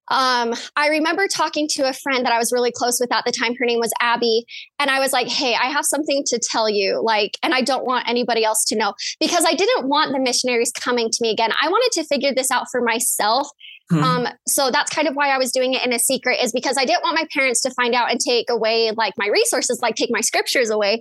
[0.08, 3.32] um, I remember talking to a friend that I was really close with at the
[3.32, 3.54] time.
[3.58, 4.44] Her name was Abby.
[4.78, 7.02] And I was like, hey, I have something to tell you.
[7.02, 10.70] Like, and I don't want anybody else to know because I didn't want the missionaries
[10.72, 11.50] coming to me again.
[11.60, 13.48] I wanted to figure this out for myself.
[13.90, 14.02] Hmm.
[14.02, 16.76] Um, so that's kind of why I was doing it in a secret, is because
[16.76, 19.94] I didn't want my parents to find out and take away like my resources, like
[19.94, 21.00] take my scriptures away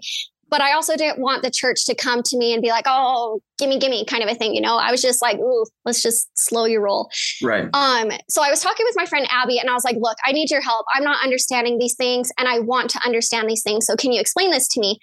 [0.49, 3.41] but I also didn't want the church to come to me and be like, "Oh,
[3.57, 4.53] gimme, gimme," kind of a thing.
[4.53, 7.09] You know, I was just like, "Ooh, let's just slow your roll."
[7.41, 7.67] Right.
[7.73, 8.11] Um.
[8.29, 10.51] So I was talking with my friend Abby, and I was like, "Look, I need
[10.51, 10.85] your help.
[10.95, 13.85] I'm not understanding these things, and I want to understand these things.
[13.85, 14.99] So can you explain this to me?"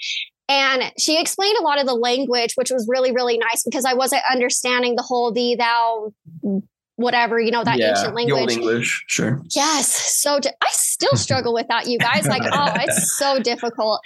[0.49, 3.95] And she explained a lot of the language, which was really, really nice because I
[3.95, 6.13] wasn't understanding the whole thee, thou,
[6.97, 8.41] whatever, you know, that yeah, ancient language.
[8.41, 9.43] old English, sure.
[9.55, 10.21] Yes.
[10.21, 12.27] So di- I still struggle with that, you guys.
[12.27, 14.01] Like, oh, it's so difficult.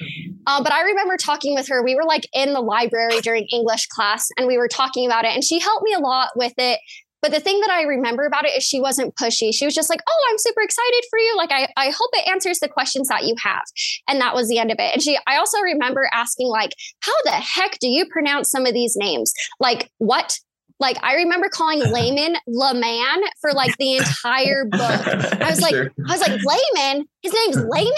[0.47, 1.83] Um, but I remember talking with her.
[1.83, 5.33] We were like in the library during English class and we were talking about it,
[5.35, 6.81] and she helped me a lot with it.
[7.23, 9.53] But the thing that I remember about it is she wasn't pushy.
[9.53, 11.37] She was just like, Oh, I'm super excited for you.
[11.37, 13.65] Like, I, I hope it answers the questions that you have.
[14.09, 14.93] And that was the end of it.
[14.93, 16.71] And she, I also remember asking, like,
[17.01, 19.33] how the heck do you pronounce some of these names?
[19.59, 20.39] Like, what?
[20.79, 24.81] Like I remember calling Layman Laman for like the entire book.
[24.81, 25.91] I was like, sure.
[26.09, 27.07] I was like, Layman?
[27.23, 27.93] His name's Layman?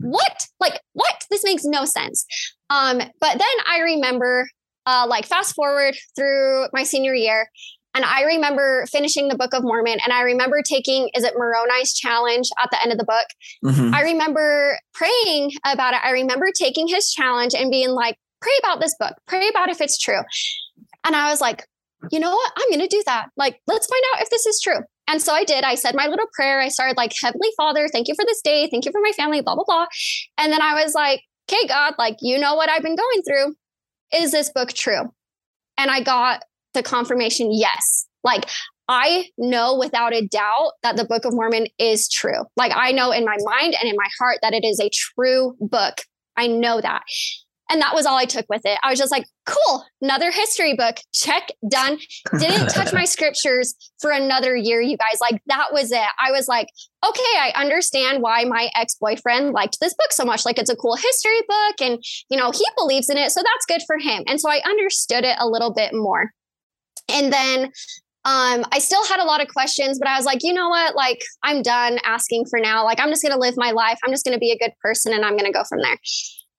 [0.00, 0.46] What?
[0.60, 1.26] Like, what?
[1.30, 2.26] This makes no sense.
[2.70, 4.48] Um, but then I remember
[4.86, 7.48] uh like fast forward through my senior year.
[7.94, 11.92] And I remember finishing the Book of Mormon, and I remember taking, is it Moroni's
[11.92, 13.26] challenge at the end of the book?
[13.62, 13.94] Mm-hmm.
[13.94, 16.00] I remember praying about it.
[16.02, 19.82] I remember taking his challenge and being like, pray about this book, pray about if
[19.82, 20.20] it's true.
[21.04, 21.66] And I was like,
[22.10, 22.52] you know what?
[22.56, 23.28] I'm going to do that.
[23.36, 24.80] Like, let's find out if this is true.
[25.08, 25.64] And so I did.
[25.64, 26.60] I said my little prayer.
[26.60, 28.68] I started like, Heavenly Father, thank you for this day.
[28.70, 29.86] Thank you for my family, blah, blah, blah.
[30.38, 33.54] And then I was like, okay, God, like, you know what I've been going through.
[34.14, 35.12] Is this book true?
[35.76, 36.42] And I got
[36.74, 38.06] the confirmation yes.
[38.24, 38.48] Like,
[38.88, 42.44] I know without a doubt that the Book of Mormon is true.
[42.56, 45.56] Like, I know in my mind and in my heart that it is a true
[45.60, 45.98] book.
[46.36, 47.02] I know that.
[47.72, 48.78] And that was all I took with it.
[48.84, 50.96] I was just like, cool, another history book.
[51.14, 51.98] Check, done.
[52.38, 55.22] Didn't touch my scriptures for another year, you guys.
[55.22, 56.06] Like, that was it.
[56.20, 56.66] I was like,
[57.02, 60.44] okay, I understand why my ex boyfriend liked this book so much.
[60.44, 63.30] Like, it's a cool history book and, you know, he believes in it.
[63.30, 64.22] So that's good for him.
[64.26, 66.30] And so I understood it a little bit more.
[67.08, 67.70] And then
[68.24, 70.94] um, I still had a lot of questions, but I was like, you know what?
[70.94, 72.84] Like, I'm done asking for now.
[72.84, 73.98] Like, I'm just going to live my life.
[74.04, 75.96] I'm just going to be a good person and I'm going to go from there.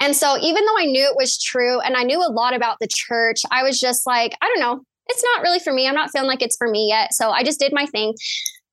[0.04, 2.76] And so, even though I knew it was true and I knew a lot about
[2.82, 5.88] the church, I was just like, I don't know, it's not really for me.
[5.88, 7.14] I'm not feeling like it's for me yet.
[7.14, 8.14] So, I just did my thing.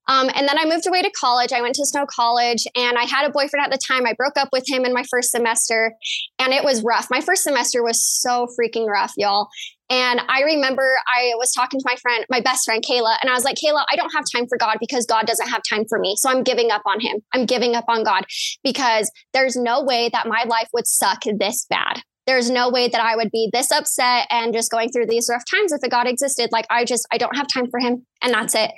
[0.08, 1.52] Um, and then I moved away to college.
[1.52, 4.06] I went to Snow College and I had a boyfriend at the time.
[4.06, 5.92] I broke up with him in my first semester
[6.40, 7.06] and it was rough.
[7.12, 9.48] My first semester was so freaking rough, y'all.
[9.90, 13.34] And I remember I was talking to my friend, my best friend, Kayla, and I
[13.34, 15.98] was like, Kayla, I don't have time for God because God doesn't have time for
[15.98, 16.14] me.
[16.16, 17.20] So I'm giving up on him.
[17.34, 18.24] I'm giving up on God
[18.62, 22.02] because there's no way that my life would suck this bad.
[22.26, 25.42] There's no way that I would be this upset and just going through these rough
[25.50, 26.50] times if a God existed.
[26.52, 28.06] Like I just, I don't have time for him.
[28.22, 28.70] And that's it.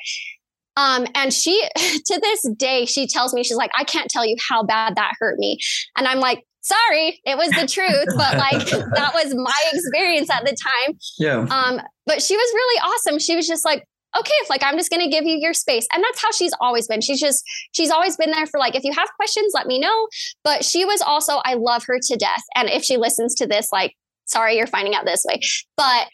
[0.77, 4.37] Um, and she, to this day, she tells me, she's like, I can't tell you
[4.49, 5.59] how bad that hurt me.
[5.97, 10.45] And I'm like, sorry, it was the truth, but like that was my experience at
[10.45, 10.97] the time.
[11.19, 11.47] Yeah.
[11.51, 13.19] Um, but she was really awesome.
[13.19, 13.85] She was just like,
[14.19, 15.87] okay, if like I'm just gonna give you your space.
[15.93, 17.01] And that's how she's always been.
[17.01, 20.09] She's just, she's always been there for like, if you have questions, let me know.
[20.45, 22.43] But she was also, I love her to death.
[22.57, 23.95] And if she listens to this, like,
[24.25, 25.41] sorry, you're finding out this way.
[25.77, 26.09] But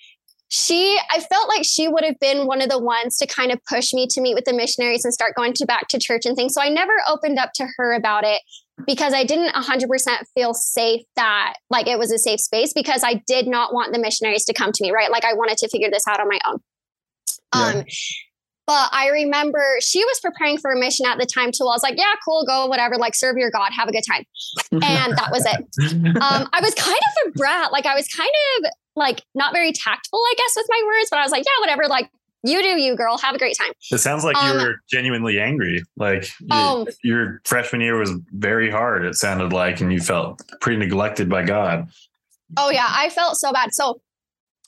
[0.50, 3.60] she i felt like she would have been one of the ones to kind of
[3.68, 6.36] push me to meet with the missionaries and start going to back to church and
[6.36, 8.40] things so i never opened up to her about it
[8.86, 9.88] because I didn't 100%
[10.34, 13.98] feel safe that like it was a safe space because I did not want the
[13.98, 15.10] missionaries to come to me, right?
[15.10, 16.58] Like I wanted to figure this out on my own.
[17.54, 17.80] Yeah.
[17.80, 17.84] Um
[18.68, 21.64] but I remember she was preparing for a mission at the time too.
[21.64, 24.24] I was like, yeah, cool, go, whatever, like serve your God, have a good time.
[24.70, 25.64] And that was it.
[26.18, 27.72] Um, I was kind of a brat.
[27.72, 31.18] Like I was kind of like not very tactful, I guess, with my words, but
[31.18, 32.10] I was like, yeah, whatever, like
[32.44, 33.18] you do you girl.
[33.18, 33.72] Have a great time.
[33.90, 35.82] It sounds like um, you were genuinely angry.
[35.96, 40.78] Like oh, your freshman year was very hard it sounded like and you felt pretty
[40.78, 41.88] neglected by god.
[42.56, 43.74] Oh yeah i felt so bad.
[43.74, 44.00] So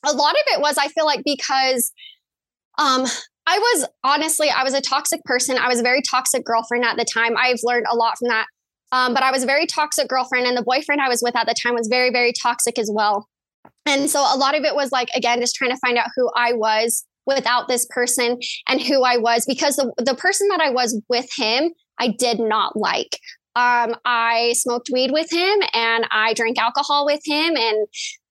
[0.04, 1.92] a lot of it was i feel like because
[2.78, 3.04] um
[3.46, 5.56] i was honestly i was a toxic person.
[5.56, 7.37] I was a very toxic girlfriend at the time.
[7.37, 8.46] I've learned a lot from that.
[8.92, 11.46] Um, but i was a very toxic girlfriend and the boyfriend i was with at
[11.46, 13.28] the time was very very toxic as well.
[13.87, 16.28] And so a lot of it was like again just trying to find out who
[16.35, 17.04] i was
[17.35, 18.38] without this person
[18.69, 22.38] and who I was because the, the person that I was with him, I did
[22.38, 23.19] not like.
[23.57, 27.87] Um, I smoked weed with him and I drank alcohol with him and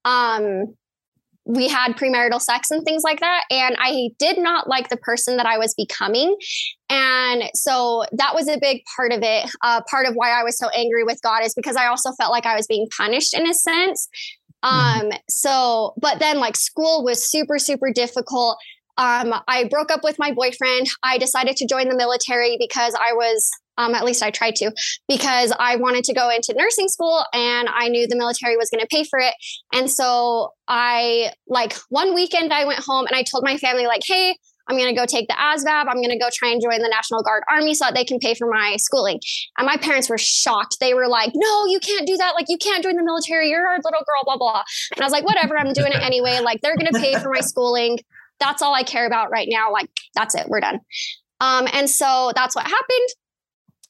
[0.05, 0.75] um,
[1.45, 3.43] we had premarital sex and things like that.
[3.49, 6.37] And I did not like the person that I was becoming.
[6.89, 9.49] And so that was a big part of it.
[9.61, 12.31] Uh, part of why I was so angry with God is because I also felt
[12.31, 14.07] like I was being punished in a sense.
[14.63, 15.07] Mm-hmm.
[15.07, 18.57] Um, so, but then like school was super, super difficult.
[18.99, 20.87] Um, I broke up with my boyfriend.
[21.03, 24.71] I decided to join the military because I was um, at least I tried to,
[25.07, 28.81] because I wanted to go into nursing school and I knew the military was going
[28.81, 29.33] to pay for it.
[29.73, 34.01] And so I, like, one weekend I went home and I told my family, like,
[34.05, 34.35] hey,
[34.67, 35.85] I'm going to go take the ASVAB.
[35.87, 38.19] I'm going to go try and join the National Guard Army so that they can
[38.19, 39.19] pay for my schooling.
[39.57, 40.77] And my parents were shocked.
[40.81, 42.33] They were like, no, you can't do that.
[42.35, 43.49] Like, you can't join the military.
[43.49, 44.63] You're a little girl, blah, blah.
[44.93, 46.39] And I was like, whatever, I'm doing it anyway.
[46.41, 47.99] Like, they're going to pay for my schooling.
[48.39, 49.71] That's all I care about right now.
[49.71, 50.47] Like, that's it.
[50.47, 50.79] We're done.
[51.41, 53.09] Um, and so that's what happened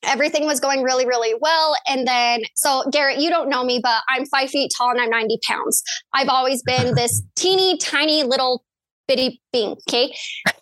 [0.03, 1.75] everything was going really, really well.
[1.87, 5.09] And then, so Garrett, you don't know me, but I'm five feet tall and I'm
[5.09, 5.83] 90 pounds.
[6.13, 8.63] I've always been this teeny tiny little
[9.07, 9.75] bitty being.
[9.89, 10.15] Okay.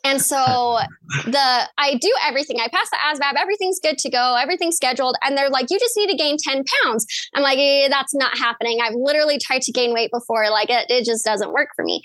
[0.06, 0.80] And so
[1.26, 2.62] the, I do everything.
[2.62, 3.34] I pass the ASVAB.
[3.38, 4.38] Everything's good to go.
[4.41, 5.17] Everything's scheduled.
[5.21, 7.06] And they're like, you just need to gain 10 pounds.
[7.36, 8.80] I'm like, eh, that's not happening.
[8.82, 10.50] I've literally tried to gain weight before.
[10.50, 12.02] Like it, it just doesn't work for me.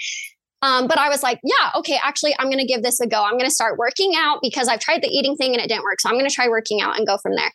[0.62, 3.22] Um, but I was like, yeah, okay, actually, I'm going to give this a go.
[3.22, 5.82] I'm going to start working out because I've tried the eating thing and it didn't
[5.82, 6.00] work.
[6.00, 7.50] So I'm going to try working out and go from there.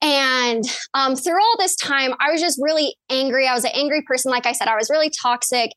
[0.00, 3.46] And um, through all this time, I was just really angry.
[3.46, 4.30] I was an angry person.
[4.30, 5.70] Like I said, I was really toxic.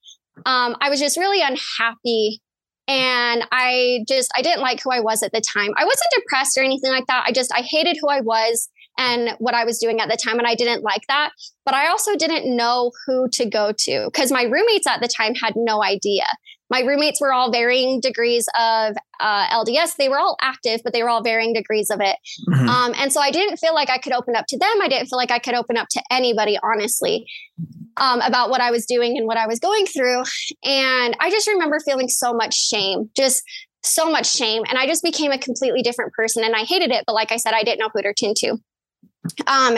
[0.46, 2.42] Um, I was just really unhappy.
[2.88, 5.72] And I just, I didn't like who I was at the time.
[5.78, 7.24] I wasn't depressed or anything like that.
[7.28, 10.38] I just, I hated who I was and what I was doing at the time.
[10.38, 11.32] And I didn't like that.
[11.66, 15.36] But I also didn't know who to go to because my roommates at the time
[15.36, 16.26] had no idea.
[16.72, 19.98] My roommates were all varying degrees of uh, LDS.
[19.98, 22.16] They were all active, but they were all varying degrees of it.
[22.50, 22.70] Mm-hmm.
[22.70, 24.82] Um, and so I didn't feel like I could open up to them.
[24.82, 27.26] I didn't feel like I could open up to anybody, honestly,
[27.98, 30.24] um, about what I was doing and what I was going through.
[30.64, 33.44] And I just remember feeling so much shame, just
[33.84, 34.64] so much shame.
[34.70, 37.04] And I just became a completely different person and I hated it.
[37.06, 38.58] But like I said, I didn't know who to turn to.
[39.48, 39.78] Um,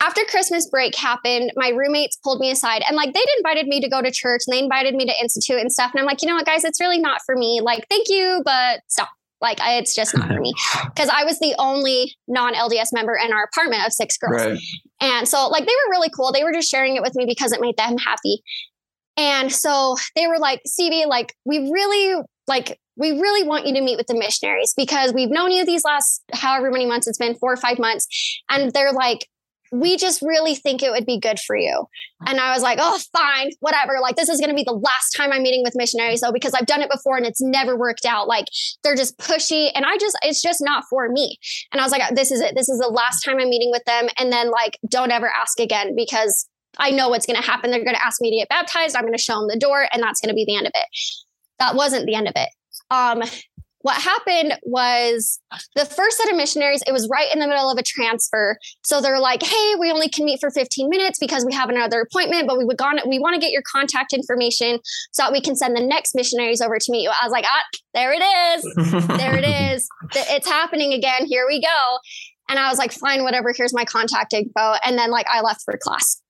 [0.00, 3.88] after Christmas break happened, my roommates pulled me aside and like they'd invited me to
[3.88, 5.92] go to church and they invited me to institute and stuff.
[5.94, 7.60] And I'm like, you know what, guys, it's really not for me.
[7.62, 9.08] Like, thank you, but stop.
[9.40, 10.54] Like, I, it's just not for me
[10.94, 14.42] because I was the only non LDS member in our apartment of six girls.
[14.42, 14.58] Right.
[15.00, 16.32] And so, like, they were really cool.
[16.32, 18.42] They were just sharing it with me because it made them happy.
[19.16, 23.80] And so they were like, Stevie, like, we really, like, we really want you to
[23.80, 27.06] meet with the missionaries because we've known you these last however many months.
[27.06, 28.06] It's been four or five months.
[28.48, 29.28] And they're like
[29.72, 31.86] we just really think it would be good for you.
[32.26, 33.94] And i was like oh fine whatever.
[34.00, 36.54] Like this is going to be the last time i'm meeting with missionaries though because
[36.54, 38.28] i've done it before and it's never worked out.
[38.28, 38.46] Like
[38.82, 41.38] they're just pushy and i just it's just not for me.
[41.72, 42.54] And i was like this is it.
[42.54, 44.08] This is the last time i'm meeting with them.
[44.18, 47.70] And then like don't ever ask again because I know what's going to happen.
[47.70, 48.96] They're going to ask me to get baptized.
[48.96, 50.72] I'm going to show them the door, and that's going to be the end of
[50.74, 50.86] it.
[51.60, 52.48] That wasn't the end of it
[52.94, 53.22] um,
[53.84, 55.40] what happened was
[55.76, 58.56] the first set of missionaries, it was right in the middle of a transfer.
[58.82, 62.00] So they're like, hey, we only can meet for 15 minutes because we have another
[62.00, 64.78] appointment, but we would gone, we want to get your contact information
[65.12, 67.10] so that we can send the next missionaries over to meet you.
[67.10, 69.06] I was like, ah, there it is.
[69.18, 69.86] there it is.
[70.14, 71.26] It's happening again.
[71.26, 71.98] Here we go.
[72.48, 73.52] And I was like, fine, whatever.
[73.54, 74.76] Here's my contact info.
[74.82, 76.22] And then like I left for class.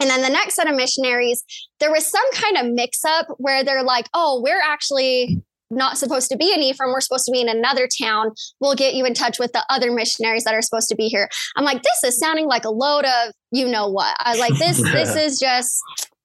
[0.00, 1.44] And then the next set of missionaries,
[1.80, 6.30] there was some kind of mix up where they're like, oh, we're actually not supposed
[6.30, 6.92] to be in Ephraim.
[6.92, 8.32] We're supposed to be in another town.
[8.60, 11.28] We'll get you in touch with the other missionaries that are supposed to be here.
[11.56, 14.16] I'm like, this is sounding like a load of you know what.
[14.20, 15.80] I was like, this, this is just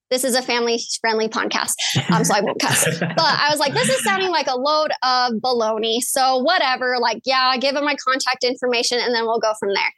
[0.09, 1.73] this is a family friendly podcast.
[2.11, 2.85] Um, so I won't cuss.
[2.99, 6.01] But I was like, this is sounding like a load of baloney.
[6.01, 9.91] So whatever, like, yeah, give them my contact information and then we'll go from there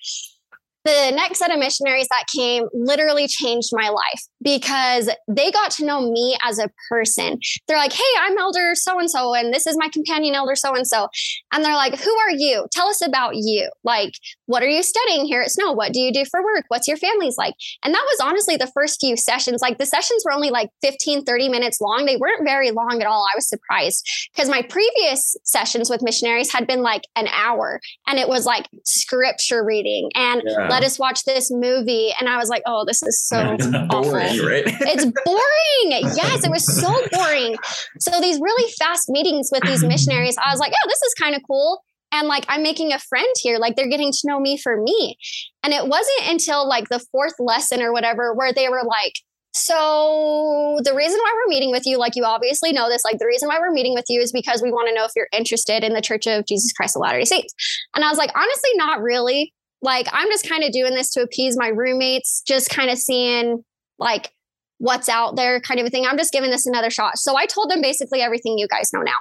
[0.86, 5.86] the next set of missionaries that came literally changed my life because they got to
[5.86, 7.40] know me as a person.
[7.68, 10.76] They're like, hey, I'm Elder so and so, and this is my companion, Elder so
[10.76, 11.08] and so.
[11.52, 12.68] And they're like, who are you?
[12.72, 13.70] Tell us about you.
[13.84, 14.14] Like,
[14.46, 15.72] what are you studying here at Snow?
[15.72, 16.66] What do you do for work?
[16.68, 17.56] What's your family's like?
[17.84, 19.62] And that was honestly the first few sessions.
[19.62, 22.06] Like, the sessions were only like 15, 30 minutes long.
[22.06, 23.26] They weren't very long at all.
[23.26, 28.20] I was surprised because my previous sessions with missionaries had been like an hour and
[28.20, 32.12] it was like scripture reading and yeah let us watch this movie.
[32.20, 33.38] And I was like, oh, this is so
[33.90, 34.12] awful.
[34.12, 34.64] Boring, right?
[34.66, 36.14] it's boring.
[36.16, 37.56] Yes, it was so boring.
[38.00, 41.36] So these really fast meetings with these missionaries, I was like, oh, this is kind
[41.36, 41.84] of cool.
[42.12, 43.58] And like, I'm making a friend here.
[43.58, 45.18] Like, they're getting to know me for me.
[45.64, 49.14] And it wasn't until like the fourth lesson or whatever where they were like,
[49.54, 53.26] so the reason why we're meeting with you, like you obviously know this, like the
[53.26, 55.84] reason why we're meeting with you is because we want to know if you're interested
[55.84, 57.54] in the Church of Jesus Christ of Latter-day Saints.
[57.96, 61.22] And I was like, honestly, not really like I'm just kind of doing this to
[61.22, 63.64] appease my roommates, just kind of seeing
[63.98, 64.32] like
[64.80, 66.06] what's out there kind of a thing.
[66.06, 67.18] I'm just giving this another shot.
[67.18, 69.14] So I told them basically everything you guys know now.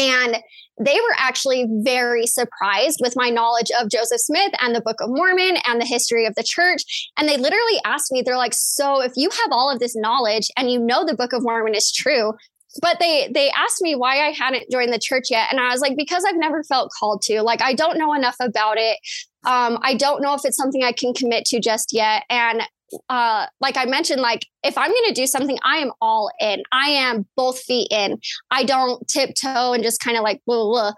[0.00, 0.38] And
[0.82, 5.10] they were actually very surprised with my knowledge of Joseph Smith and the Book of
[5.10, 6.82] Mormon and the history of the church.
[7.18, 10.48] And they literally asked me, they're like, So if you have all of this knowledge
[10.56, 12.32] and you know the Book of Mormon is true,
[12.80, 15.48] but they they asked me why I hadn't joined the church yet.
[15.50, 17.42] And I was like because I've never felt called to.
[17.42, 18.96] Like I don't know enough about it.
[19.44, 22.22] Um I don't know if it's something I can commit to just yet.
[22.30, 22.62] And
[23.08, 26.62] uh like I mentioned like if I'm going to do something I am all in
[26.72, 28.18] I am both feet in
[28.50, 30.92] I don't tiptoe and just kind of like blah, blah,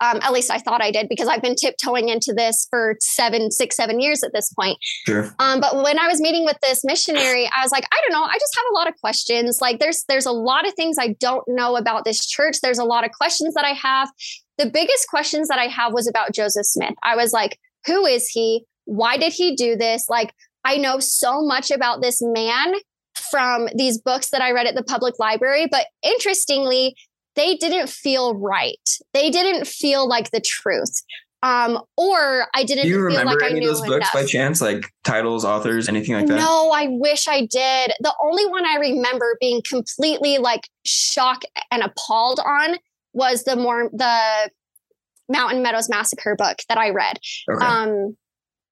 [0.00, 3.50] um, at least I thought I did because I've been tiptoeing into this for seven,
[3.50, 4.76] six, seven years at this point.
[4.80, 5.34] Sure.
[5.38, 8.24] Um, but when I was meeting with this missionary, I was like, I don't know.
[8.24, 9.58] I just have a lot of questions.
[9.60, 12.56] Like there's there's a lot of things I don't know about this church.
[12.60, 14.10] There's a lot of questions that I have.
[14.58, 16.94] The biggest questions that I have was about Joseph Smith.
[17.02, 18.64] I was like, who is he?
[18.86, 20.06] Why did he do this?
[20.08, 20.34] Like,
[20.64, 22.74] I know so much about this man
[23.30, 25.66] from these books that I read at the public library.
[25.70, 26.96] But interestingly,
[27.36, 28.88] they didn't feel right.
[29.12, 31.02] They didn't feel like the truth.
[31.42, 32.84] Um, or I didn't.
[32.84, 34.12] Do you remember like any of those books enough.
[34.14, 36.36] by chance, like titles, authors, anything like that?
[36.36, 37.92] No, I wish I did.
[38.00, 42.78] The only one I remember being completely like shocked and appalled on
[43.12, 44.50] was the more the
[45.28, 47.18] Mountain Meadows Massacre book that I read.
[47.50, 47.64] Okay.
[47.64, 48.16] Um,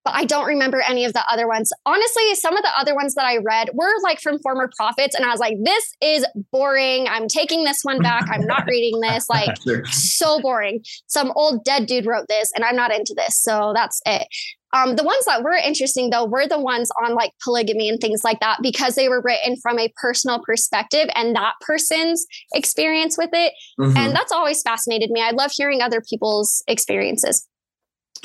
[0.04, 1.72] but I don't remember any of the other ones.
[1.86, 5.24] Honestly, some of the other ones that I read were like from former prophets, and
[5.24, 7.06] I was like, this is boring.
[7.08, 8.26] I'm taking this one back.
[8.30, 9.26] I'm not reading this.
[9.32, 9.82] Like, sure.
[9.86, 10.82] so boring.
[11.06, 13.40] Some old dead dude wrote this, and I'm not into this.
[13.40, 14.26] So that's it.
[14.74, 18.24] Um, the ones that were interesting though were the ones on like polygamy and things
[18.24, 23.30] like that because they were written from a personal perspective and that person's experience with
[23.32, 23.52] it.
[23.78, 23.96] Mm-hmm.
[23.96, 25.22] And that's always fascinated me.
[25.22, 27.46] I love hearing other people's experiences.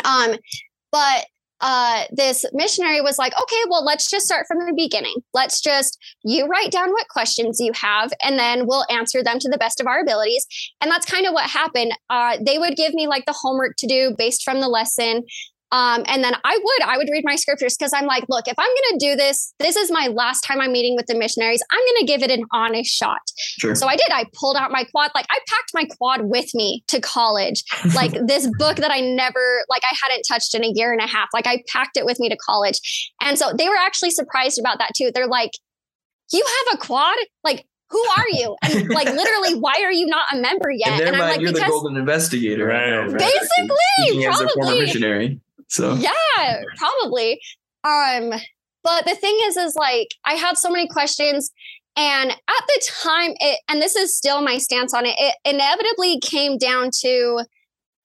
[0.06, 0.36] Um,
[0.92, 1.26] but
[1.62, 5.16] uh, this missionary was like, okay, well, let's just start from the beginning.
[5.34, 9.50] Let's just, you write down what questions you have, and then we'll answer them to
[9.50, 10.46] the best of our abilities.
[10.82, 11.94] And that's kind of what happened.
[12.10, 15.24] Uh, they would give me like the homework to do based from the lesson.
[15.72, 18.56] Um, and then I would, I would read my scriptures because I'm like, look, if
[18.58, 21.62] I'm going to do this, this is my last time I'm meeting with the missionaries.
[21.72, 23.20] I'm going to give it an honest shot.
[23.38, 23.76] Sure.
[23.76, 24.08] So I did.
[24.12, 25.12] I pulled out my quad.
[25.14, 27.64] Like I packed my quad with me to college.
[27.98, 31.08] Like this book that I never, like I hadn't touched in a year and a
[31.08, 31.30] half.
[31.34, 33.12] Like I packed it with me to college.
[33.24, 35.10] And so they were actually surprised about that too.
[35.12, 35.52] They're like,
[36.32, 37.18] you have a quad?
[37.44, 38.56] Like who are you?
[38.64, 40.92] And like literally, why are you not a member yet?
[40.92, 43.00] In their and mind, I'm like, you're the golden investigator, right?
[43.00, 43.18] right.
[43.18, 44.26] Basically, probably.
[44.26, 45.40] As a former missionary.
[45.68, 47.40] So yeah, probably.
[47.84, 48.32] Um,
[48.84, 51.52] but the thing is, is like I had so many questions.
[51.98, 52.38] And at
[52.68, 56.92] the time, it, and this is still my stance on it, it inevitably came down
[57.02, 57.44] to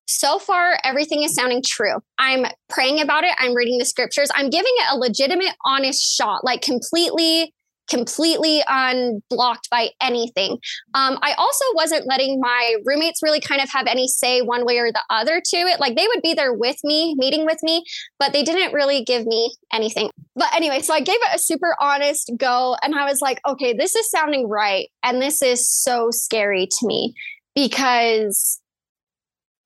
[0.06, 1.96] so far, everything is sounding true.
[2.18, 3.34] I'm praying about it.
[3.38, 4.28] I'm reading the scriptures.
[4.34, 7.54] I'm giving it a legitimate, honest shot, like completely
[7.92, 10.52] completely unblocked by anything.
[10.94, 14.78] Um, I also wasn't letting my roommates really kind of have any say one way
[14.78, 15.78] or the other to it.
[15.78, 17.84] Like they would be there with me, meeting with me,
[18.18, 20.10] but they didn't really give me anything.
[20.34, 23.74] But anyway, so I gave it a super honest go and I was like, okay,
[23.74, 24.88] this is sounding right.
[25.02, 27.14] And this is so scary to me
[27.54, 28.60] because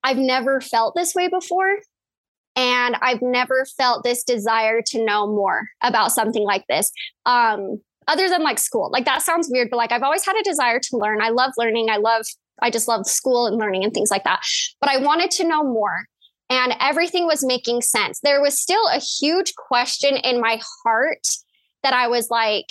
[0.03, 1.79] I've never felt this way before.
[2.57, 6.91] And I've never felt this desire to know more about something like this.
[7.27, 8.91] Um, other than like school.
[8.93, 11.21] Like that sounds weird, but like I've always had a desire to learn.
[11.21, 11.91] I love learning.
[11.91, 12.25] I love,
[12.63, 14.41] I just love school and learning and things like that.
[14.81, 16.07] But I wanted to know more.
[16.49, 18.21] And everything was making sense.
[18.21, 21.27] There was still a huge question in my heart
[21.83, 22.67] that I was like,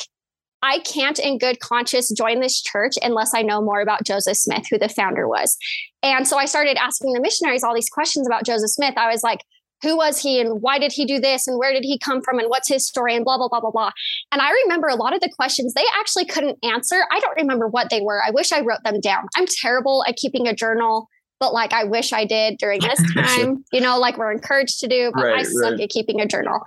[0.62, 4.66] I can't in good conscience join this church unless I know more about Joseph Smith,
[4.70, 5.58] who the founder was.
[6.02, 8.96] And so I started asking the missionaries all these questions about Joseph Smith.
[8.98, 9.42] I was like,
[9.86, 12.40] who was he and why did he do this and where did he come from
[12.40, 13.92] and what's his story and blah blah blah blah blah.
[14.32, 17.06] And i remember a lot of the questions they actually couldn't answer.
[17.12, 18.22] I don't remember what they were.
[18.26, 19.28] I wish i wrote them down.
[19.36, 21.08] I'm terrible at keeping a journal
[21.40, 24.88] but like i wish i did during this time you know like we're encouraged to
[24.88, 25.82] do but right, i suck right.
[25.82, 26.60] at keeping a journal.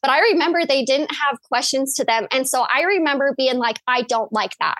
[0.00, 2.26] But i remember they didn't have questions to them.
[2.32, 4.76] And so i remember being like i don't like that.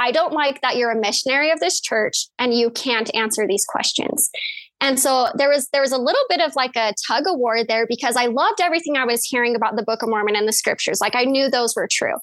[0.00, 3.64] I don't like that you're a missionary of this church and you can't answer these
[3.64, 4.30] questions.
[4.82, 7.64] And so there was there was a little bit of like a tug of war
[7.64, 10.52] there because I loved everything I was hearing about the Book of Mormon and the
[10.52, 11.00] scriptures.
[11.00, 12.16] Like I knew those were true.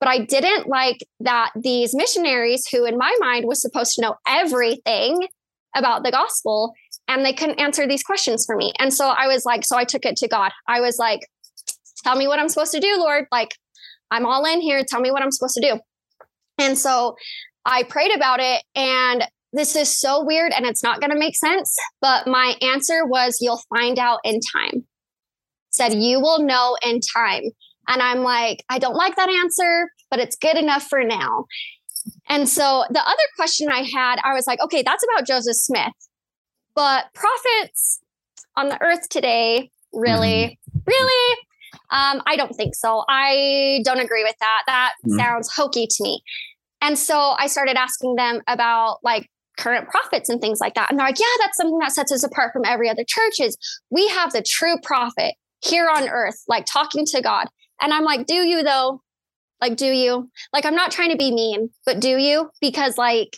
[0.00, 4.14] But I didn't like that these missionaries who in my mind was supposed to know
[4.26, 5.28] everything
[5.76, 6.72] about the gospel
[7.08, 8.72] and they couldn't answer these questions for me.
[8.78, 10.50] And so I was like so I took it to God.
[10.66, 11.20] I was like
[12.04, 13.26] tell me what I'm supposed to do, Lord.
[13.30, 13.54] Like
[14.10, 14.82] I'm all in here.
[14.88, 15.78] Tell me what I'm supposed to do.
[16.56, 17.16] And so
[17.66, 21.36] I prayed about it and this is so weird and it's not going to make
[21.36, 21.74] sense.
[22.00, 24.84] But my answer was, you'll find out in time.
[25.70, 27.44] Said, you will know in time.
[27.88, 29.90] And I'm like, I don't like that answer.
[30.10, 31.44] but it's good enough for now.
[32.28, 35.92] And so the other question I had, I was like, okay, that's about Joseph Smith.
[36.74, 38.00] But prophets
[38.56, 40.78] on the earth today, really, mm-hmm.
[40.86, 41.36] really?
[41.90, 43.04] Um, I don't think so.
[43.08, 44.62] I don't agree with that.
[44.66, 45.18] That mm-hmm.
[45.18, 46.22] sounds hokey to me.
[46.80, 49.28] And so I started asking them about like
[49.58, 50.90] current prophets and things like that.
[50.90, 53.58] And they're like, yeah, that's something that sets us apart from every other church is
[53.90, 57.48] we have the true prophet here on earth, like talking to God.
[57.80, 59.02] And I'm like, do you though?
[59.60, 60.30] Like, do you?
[60.52, 62.50] Like, I'm not trying to be mean, but do you?
[62.60, 63.36] Because like,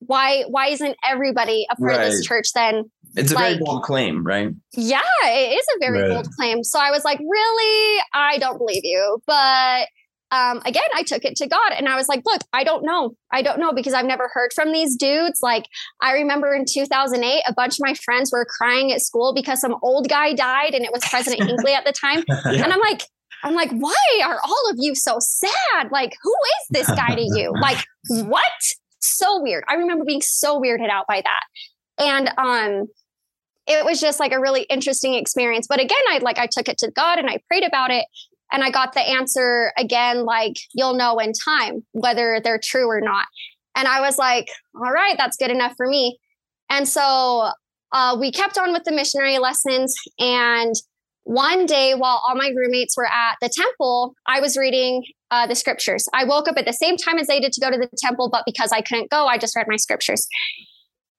[0.00, 2.00] why why isn't everybody a part right.
[2.00, 2.84] of this church then?
[3.16, 4.50] It's a like, very bold claim, right?
[4.74, 6.10] Yeah, it is a very right.
[6.10, 6.64] bold claim.
[6.64, 8.02] So I was like, really?
[8.12, 9.22] I don't believe you.
[9.26, 9.88] But
[10.32, 13.14] um, again, I took it to God and I was like, look, I don't know.
[13.32, 15.38] I don't know because I've never heard from these dudes.
[15.40, 15.66] Like,
[16.00, 19.76] I remember in 2008, a bunch of my friends were crying at school because some
[19.82, 22.24] old guy died and it was President Hinckley at the time.
[22.28, 22.64] yeah.
[22.64, 23.02] And I'm like,
[23.44, 25.92] I'm like, why are all of you so sad?
[25.92, 27.52] Like, who is this guy to you?
[27.60, 28.42] Like, what?
[29.00, 29.64] So weird.
[29.68, 32.04] I remember being so weirded out by that.
[32.04, 32.86] And um,
[33.66, 35.66] it was just like a really interesting experience.
[35.68, 38.04] But again, I like I took it to God and I prayed about it.
[38.52, 43.00] And I got the answer again, like, you'll know in time whether they're true or
[43.00, 43.26] not.
[43.74, 46.18] And I was like, all right, that's good enough for me.
[46.70, 47.50] And so
[47.92, 49.94] uh, we kept on with the missionary lessons.
[50.18, 50.74] And
[51.24, 55.56] one day, while all my roommates were at the temple, I was reading uh, the
[55.56, 56.08] scriptures.
[56.14, 58.30] I woke up at the same time as they did to go to the temple,
[58.30, 60.26] but because I couldn't go, I just read my scriptures.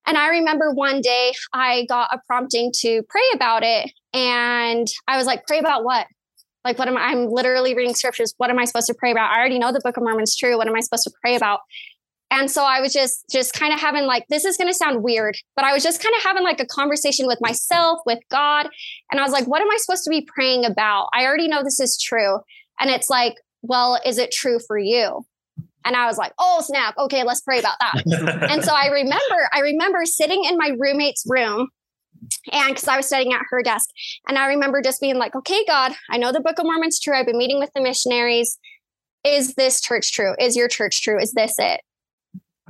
[0.05, 3.91] And I remember one day I got a prompting to pray about it.
[4.13, 6.07] And I was like, pray about what?
[6.68, 7.03] Like, what am I?
[7.03, 8.34] I'm literally reading scriptures.
[8.36, 9.32] What am I supposed to pray about?
[9.32, 10.57] I already know the Book of Mormon's true.
[10.57, 11.61] What am I supposed to pray about?
[12.30, 15.01] And so I was just, just kind of having like, this is going to sound
[15.01, 18.68] weird, but I was just kind of having like a conversation with myself, with God.
[19.09, 21.07] And I was like, what am I supposed to be praying about?
[21.13, 22.39] I already know this is true.
[22.82, 25.26] And it's like, well, is it true for you?
[25.86, 28.49] And I was like, oh snap, okay, let's pray about that.
[28.51, 31.70] and so I remember, I remember sitting in my roommate's room
[32.51, 33.89] and because I was studying at her desk.
[34.28, 37.15] And I remember just being like, okay, God, I know the Book of Mormon's true.
[37.15, 38.57] I've been meeting with the missionaries.
[39.24, 40.34] Is this church true?
[40.39, 41.20] Is your church true?
[41.20, 41.82] Is this it?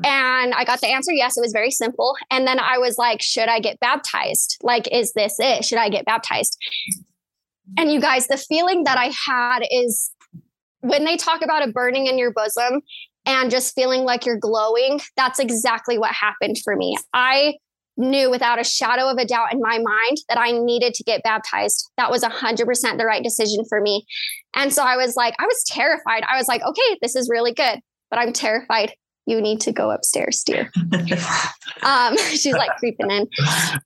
[0.04, 2.16] And I got the answer yes, it was very simple.
[2.30, 4.58] And then I was like, should I get baptized?
[4.62, 5.66] Like, is this it?
[5.66, 6.58] Should I get baptized?
[7.78, 10.12] And you guys, the feeling that I had is
[10.82, 12.82] when they talk about a burning in your bosom
[13.26, 16.96] and just feeling like you're glowing, that's exactly what happened for me.
[17.14, 17.56] I
[17.98, 21.24] knew without a shadow of a doubt in my mind that I needed to get
[21.24, 21.92] baptized.
[21.98, 24.06] That was 100% the right decision for me.
[24.56, 26.24] And so I was like, I was terrified.
[26.28, 27.80] I was like, okay, this is really good,
[28.10, 28.94] but I'm terrified.
[29.26, 30.72] You need to go upstairs, dear.
[31.84, 33.28] um, she's like creeping in.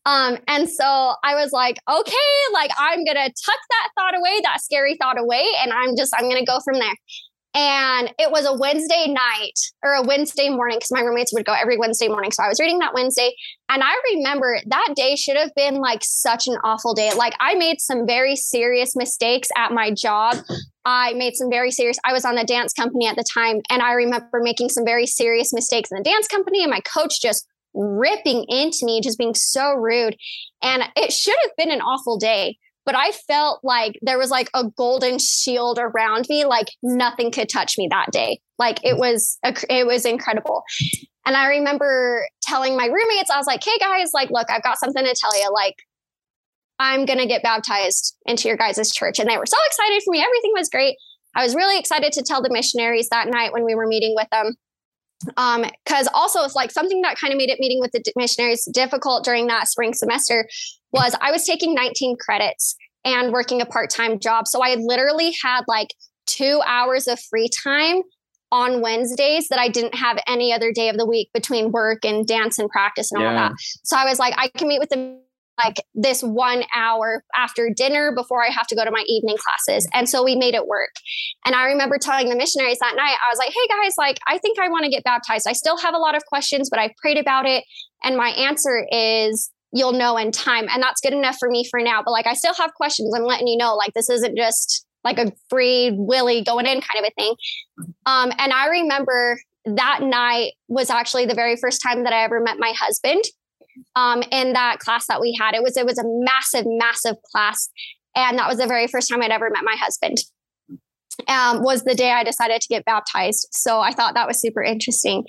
[0.05, 2.13] Um, and so I was like, okay,
[2.53, 6.29] like I'm gonna tuck that thought away, that scary thought away, and I'm just I'm
[6.29, 6.93] gonna go from there.
[7.53, 11.53] And it was a Wednesday night or a Wednesday morning because my roommates would go
[11.53, 12.31] every Wednesday morning.
[12.31, 13.33] So I was reading that Wednesday.
[13.69, 17.11] And I remember that day should have been like such an awful day.
[17.13, 20.37] Like I made some very serious mistakes at my job.
[20.85, 23.61] I made some very serious, I was on the dance company at the time.
[23.69, 26.63] And I remember making some very serious mistakes in the dance company.
[26.63, 30.15] And my coach just ripping into me, just being so rude.
[30.63, 34.49] And it should have been an awful day but I felt like there was like
[34.53, 38.39] a golden shield around me, like nothing could touch me that day.
[38.57, 40.63] Like it was, it was incredible.
[41.25, 44.79] And I remember telling my roommates, I was like, "Hey guys, like, look, I've got
[44.79, 45.51] something to tell you.
[45.53, 45.75] Like,
[46.79, 50.23] I'm gonna get baptized into your guys' church." And they were so excited for me.
[50.23, 50.97] Everything was great.
[51.35, 54.27] I was really excited to tell the missionaries that night when we were meeting with
[54.31, 54.55] them.
[55.37, 58.67] Um, because also it's like something that kind of made it meeting with the missionaries
[58.71, 60.47] difficult during that spring semester
[60.91, 64.47] was I was taking 19 credits and working a part-time job.
[64.47, 65.87] So I literally had like
[66.27, 68.01] two hours of free time
[68.51, 72.27] on Wednesdays that I didn't have any other day of the week between work and
[72.27, 73.53] dance and practice and all that.
[73.83, 75.19] So I was like, I can meet with them
[75.57, 79.87] like this one hour after dinner before I have to go to my evening classes.
[79.93, 80.91] And so we made it work.
[81.45, 84.37] And I remember telling the missionaries that night, I was like, hey guys, like, I
[84.37, 85.47] think I want to get baptized.
[85.47, 87.63] I still have a lot of questions, but I've prayed about it.
[88.03, 90.67] And my answer is, you'll know in time.
[90.69, 92.01] And that's good enough for me for now.
[92.03, 93.13] But like, I still have questions.
[93.15, 96.99] I'm letting you know, like, this isn't just like a free willy going in kind
[96.99, 97.35] of a thing.
[98.05, 102.39] Um, and I remember that night was actually the very first time that I ever
[102.39, 103.23] met my husband
[103.95, 105.55] um, in that class that we had.
[105.55, 107.69] It was it was a massive, massive class,
[108.15, 110.17] and that was the very first time I'd ever met my husband.
[111.27, 113.47] Um, was the day I decided to get baptized.
[113.51, 115.23] So I thought that was super interesting.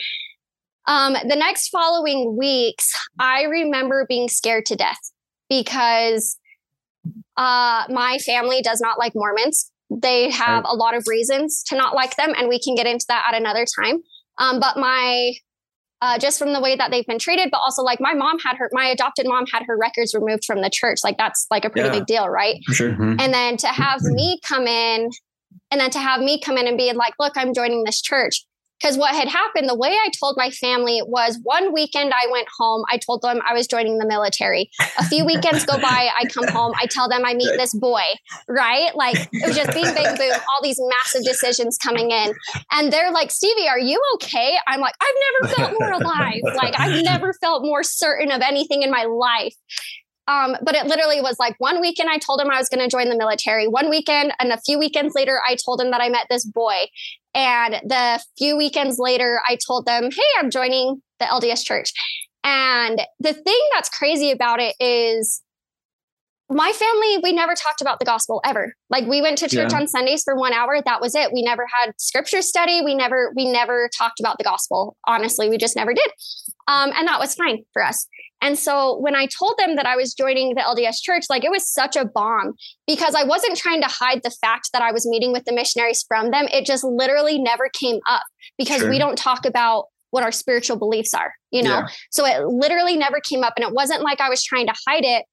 [0.87, 4.99] Um, the next following weeks, I remember being scared to death
[5.49, 6.39] because
[7.37, 9.71] uh, my family does not like Mormons.
[9.91, 13.05] they have a lot of reasons to not like them, and we can get into
[13.09, 14.03] that at another time.
[14.39, 15.35] Um, but my
[16.03, 18.57] uh, just from the way that they've been treated, but also like my mom had
[18.57, 20.99] her, my adopted mom had her records removed from the church.
[21.05, 22.57] Like that's like a pretty yeah, big deal, right?
[22.73, 22.91] Sure.
[22.91, 23.21] Mm-hmm.
[23.21, 25.11] And then to have me come in
[25.71, 28.45] and then to have me come in and be like, look, I'm joining this church.
[28.83, 32.49] Because what had happened, the way I told my family was one weekend I went
[32.59, 34.71] home, I told them I was joining the military.
[34.99, 38.03] A few weekends go by, I come home, I tell them I meet this boy,
[38.49, 38.95] right?
[38.97, 42.35] Like it was just being big boom, all these massive decisions coming in.
[42.73, 44.57] And they're like, Stevie, are you okay?
[44.67, 46.41] I'm like, I've never felt more alive.
[46.57, 49.55] Like I've never felt more certain of anything in my life.
[50.29, 52.89] Um, but it literally was like one weekend I told him I was going to
[52.89, 53.67] join the military.
[53.67, 56.87] One weekend, and a few weekends later, I told him that I met this boy.
[57.35, 61.93] And the few weekends later, I told them, hey, I'm joining the LDS church.
[62.45, 65.43] And the thing that's crazy about it is
[66.51, 68.75] my family, we never talked about the gospel ever.
[68.91, 69.79] Like we went to church yeah.
[69.79, 70.81] on Sundays for one hour.
[70.85, 71.33] That was it.
[71.33, 72.83] We never had scripture study.
[72.85, 74.97] We never, we never talked about the gospel.
[75.07, 76.11] Honestly, we just never did.
[76.69, 78.07] Um, and that was fine for us.
[78.43, 81.51] And so when I told them that I was joining the LDS church, like it
[81.51, 82.55] was such a bomb
[82.89, 86.05] because I wasn't trying to hide the fact that I was meeting with the missionaries
[86.07, 86.47] from them.
[86.53, 88.25] It just literally never came up
[88.59, 88.91] because sure.
[88.91, 91.79] we don't talk about what our spiritual beliefs are, you know?
[91.79, 91.87] Yeah.
[92.11, 93.55] So it literally never came up.
[93.57, 95.25] And it wasn't like I was trying to hide it.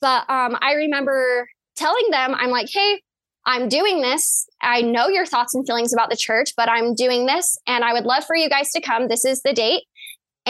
[0.00, 3.00] But um, I remember telling them, I'm like, hey,
[3.46, 4.46] I'm doing this.
[4.62, 7.92] I know your thoughts and feelings about the church, but I'm doing this and I
[7.92, 9.08] would love for you guys to come.
[9.08, 9.84] This is the date.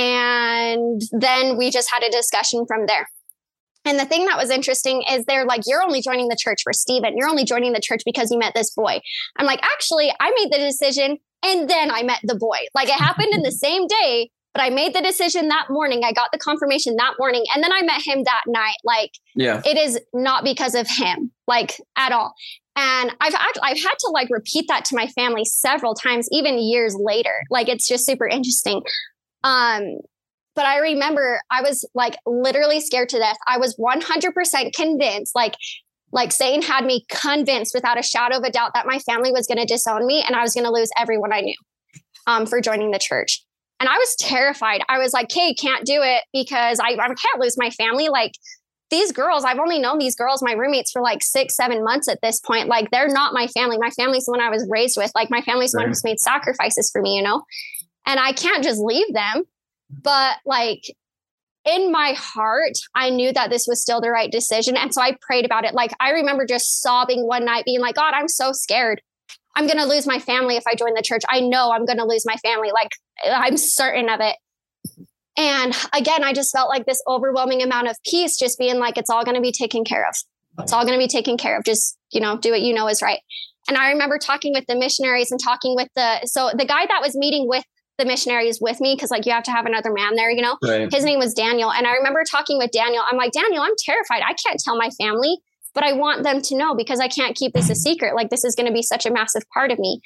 [0.00, 3.06] And then we just had a discussion from there.
[3.84, 6.72] And the thing that was interesting is they're like, you're only joining the church for
[6.72, 7.16] Stephen.
[7.16, 9.00] You're only joining the church because you met this boy.
[9.36, 12.58] I'm like, actually, I made the decision and then I met the boy.
[12.74, 16.02] Like it happened in the same day, but I made the decision that morning.
[16.04, 18.76] I got the confirmation that morning and then I met him that night.
[18.84, 22.34] Like, yeah, it is not because of him, like at all.
[22.76, 26.96] And I've I've had to like repeat that to my family several times, even years
[26.98, 27.42] later.
[27.50, 28.82] Like it's just super interesting.
[29.44, 29.98] Um,
[30.54, 33.38] but I remember I was like literally scared to death.
[33.46, 35.54] I was 100% convinced, like,
[36.12, 39.46] like Satan had me convinced without a shadow of a doubt that my family was
[39.46, 41.56] going to disown me and I was going to lose everyone I knew
[42.26, 43.44] um, for joining the church.
[43.78, 44.82] And I was terrified.
[44.88, 48.08] I was like, "Hey, can't do it because I, I can't lose my family.
[48.08, 48.32] Like
[48.90, 52.18] these girls, I've only known these girls, my roommates, for like six, seven months at
[52.22, 52.68] this point.
[52.68, 53.78] Like they're not my family.
[53.78, 55.12] My family's the one I was raised with.
[55.14, 57.42] Like my family's the one who's made sacrifices for me, you know?
[58.06, 59.44] And I can't just leave them.
[59.90, 60.82] But like
[61.64, 64.76] in my heart, I knew that this was still the right decision.
[64.76, 65.74] And so I prayed about it.
[65.74, 69.02] Like I remember just sobbing one night, being like, God, I'm so scared.
[69.56, 71.22] I'm going to lose my family if I join the church.
[71.28, 72.70] I know I'm going to lose my family.
[72.72, 72.90] Like
[73.24, 74.36] I'm certain of it.
[75.36, 79.10] And again, I just felt like this overwhelming amount of peace, just being like, it's
[79.10, 80.14] all going to be taken care of.
[80.58, 81.64] It's all going to be taken care of.
[81.64, 83.20] Just, you know, do what you know is right.
[83.68, 87.00] And I remember talking with the missionaries and talking with the, so the guy that
[87.00, 87.64] was meeting with
[88.00, 90.56] the missionaries with me because like you have to have another man there, you know.
[90.62, 90.92] Right.
[90.92, 93.04] His name was Daniel, and I remember talking with Daniel.
[93.08, 94.22] I'm like, Daniel, I'm terrified.
[94.22, 95.38] I can't tell my family,
[95.74, 98.14] but I want them to know because I can't keep this a secret.
[98.14, 100.00] Like this is going to be such a massive part of me.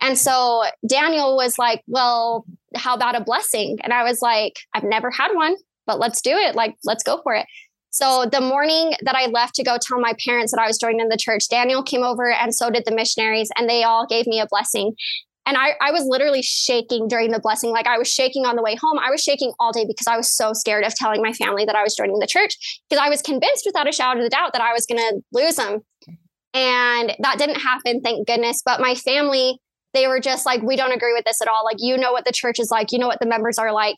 [0.00, 3.78] And so Daniel was like, Well, how about a blessing?
[3.82, 6.54] And I was like, I've never had one, but let's do it.
[6.54, 7.46] Like, let's go for it.
[7.90, 11.10] So the morning that I left to go tell my parents that I was joining
[11.10, 14.40] the church, Daniel came over and so did the missionaries, and they all gave me
[14.40, 14.94] a blessing.
[15.44, 17.70] And I, I was literally shaking during the blessing.
[17.70, 18.98] Like I was shaking on the way home.
[18.98, 21.74] I was shaking all day because I was so scared of telling my family that
[21.74, 24.52] I was joining the church because I was convinced without a shadow of a doubt
[24.52, 25.80] that I was going to lose them.
[26.54, 28.62] And that didn't happen, thank goodness.
[28.64, 29.58] But my family,
[29.94, 31.64] they were just like, we don't agree with this at all.
[31.64, 33.96] Like, you know what the church is like, you know what the members are like.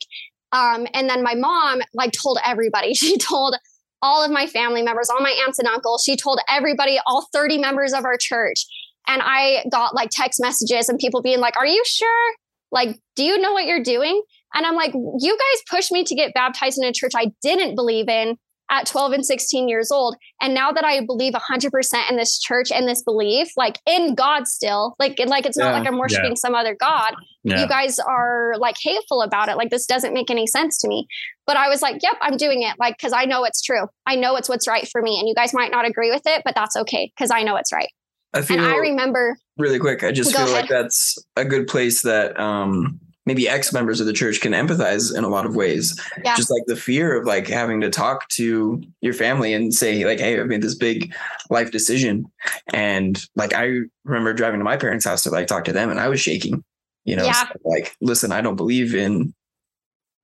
[0.51, 2.93] Um, and then my mom, like, told everybody.
[2.93, 3.55] She told
[4.01, 6.03] all of my family members, all my aunts and uncles.
[6.05, 8.65] She told everybody, all 30 members of our church.
[9.07, 12.33] And I got like text messages and people being like, Are you sure?
[12.71, 14.21] Like, do you know what you're doing?
[14.53, 17.75] And I'm like, You guys pushed me to get baptized in a church I didn't
[17.75, 18.37] believe in
[18.69, 20.15] at 12 and 16 years old.
[20.41, 24.47] And now that I believe 100% in this church and this belief, like in God
[24.47, 26.35] still, like, like it's not like I'm worshiping yeah.
[26.35, 27.13] some other God.
[27.43, 27.61] Yeah.
[27.61, 29.57] You guys are like hateful about it.
[29.57, 31.07] Like, this doesn't make any sense to me.
[31.45, 32.75] But I was like, yep, I'm doing it.
[32.79, 33.85] Like, cause I know it's true.
[34.07, 35.19] I know it's what's right for me.
[35.19, 37.11] And you guys might not agree with it, but that's okay.
[37.19, 37.89] Cause I know it's right.
[38.35, 40.03] I feel and I remember really quick.
[40.03, 40.53] I just feel ahead.
[40.53, 45.15] like that's a good place that um, maybe ex members of the church can empathize
[45.17, 45.99] in a lot of ways.
[46.23, 46.35] Yeah.
[46.35, 50.19] Just like the fear of like having to talk to your family and say like,
[50.19, 51.13] "Hey, I made this big
[51.49, 52.25] life decision,"
[52.73, 55.99] and like I remember driving to my parents' house to like talk to them, and
[55.99, 56.63] I was shaking.
[57.05, 57.47] You know, yeah.
[57.47, 59.33] so, like, listen, I don't believe in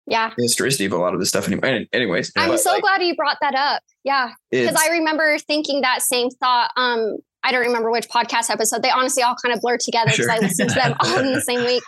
[0.07, 3.03] yeah the historicity of a lot of this stuff anyway anyways i'm so like, glad
[3.03, 7.61] you brought that up yeah because i remember thinking that same thought um I don't
[7.61, 8.83] remember which podcast episode.
[8.83, 10.31] They honestly all kind of blur together because sure.
[10.31, 11.83] I listened to them all in the same week.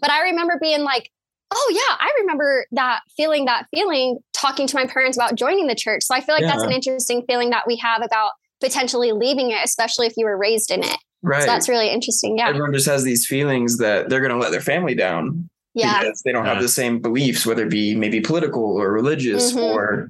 [0.00, 1.10] But I remember being like,
[1.52, 5.74] oh yeah, I remember that feeling, that feeling talking to my parents about joining the
[5.74, 6.02] church.
[6.02, 6.52] So I feel like yeah.
[6.52, 10.36] that's an interesting feeling that we have about potentially leaving it, especially if you were
[10.36, 10.96] raised in it.
[11.22, 11.42] Right.
[11.42, 12.38] So that's really interesting.
[12.38, 12.48] Yeah.
[12.48, 15.48] Everyone just has these feelings that they're going to let their family down.
[15.74, 16.00] Yeah.
[16.00, 19.60] Because they don't have the same beliefs, whether it be maybe political or religious mm-hmm.
[19.60, 20.08] or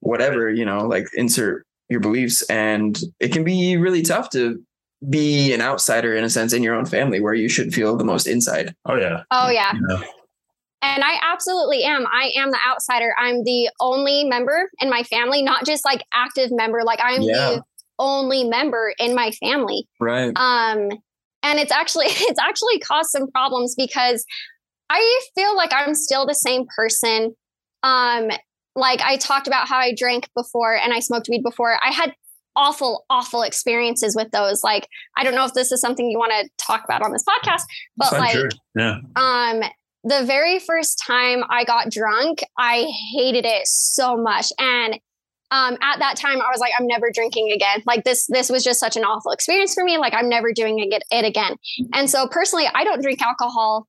[0.00, 2.42] whatever, you know, like insert your beliefs.
[2.50, 4.60] And it can be really tough to
[5.08, 8.04] be an outsider in a sense in your own family where you should feel the
[8.04, 8.74] most inside.
[8.86, 9.22] Oh, yeah.
[9.30, 9.72] Oh, yeah.
[9.88, 10.02] yeah.
[10.82, 12.06] And I absolutely am.
[12.08, 13.14] I am the outsider.
[13.16, 16.82] I'm the only member in my family, not just like active member.
[16.82, 17.34] Like I'm yeah.
[17.34, 17.62] the
[18.00, 19.86] only member in my family.
[20.00, 20.32] Right.
[20.36, 20.88] Um,
[21.44, 24.24] and it's actually it's actually caused some problems because
[24.90, 27.34] I feel like I'm still the same person.
[27.82, 28.30] Um,
[28.74, 31.76] like I talked about how I drank before and I smoked weed before.
[31.84, 32.14] I had
[32.56, 34.62] awful, awful experiences with those.
[34.62, 37.24] Like, I don't know if this is something you want to talk about on this
[37.24, 37.62] podcast,
[37.96, 38.48] but like, sure.
[38.76, 38.98] yeah.
[39.16, 39.62] Um,
[40.04, 44.46] the very first time I got drunk, I hated it so much.
[44.58, 44.94] And
[45.50, 47.82] um, at that time, I was like, I'm never drinking again.
[47.86, 49.98] Like this, this was just such an awful experience for me.
[49.98, 51.56] Like I'm never doing it again.
[51.92, 53.86] And so personally, I don't drink alcohol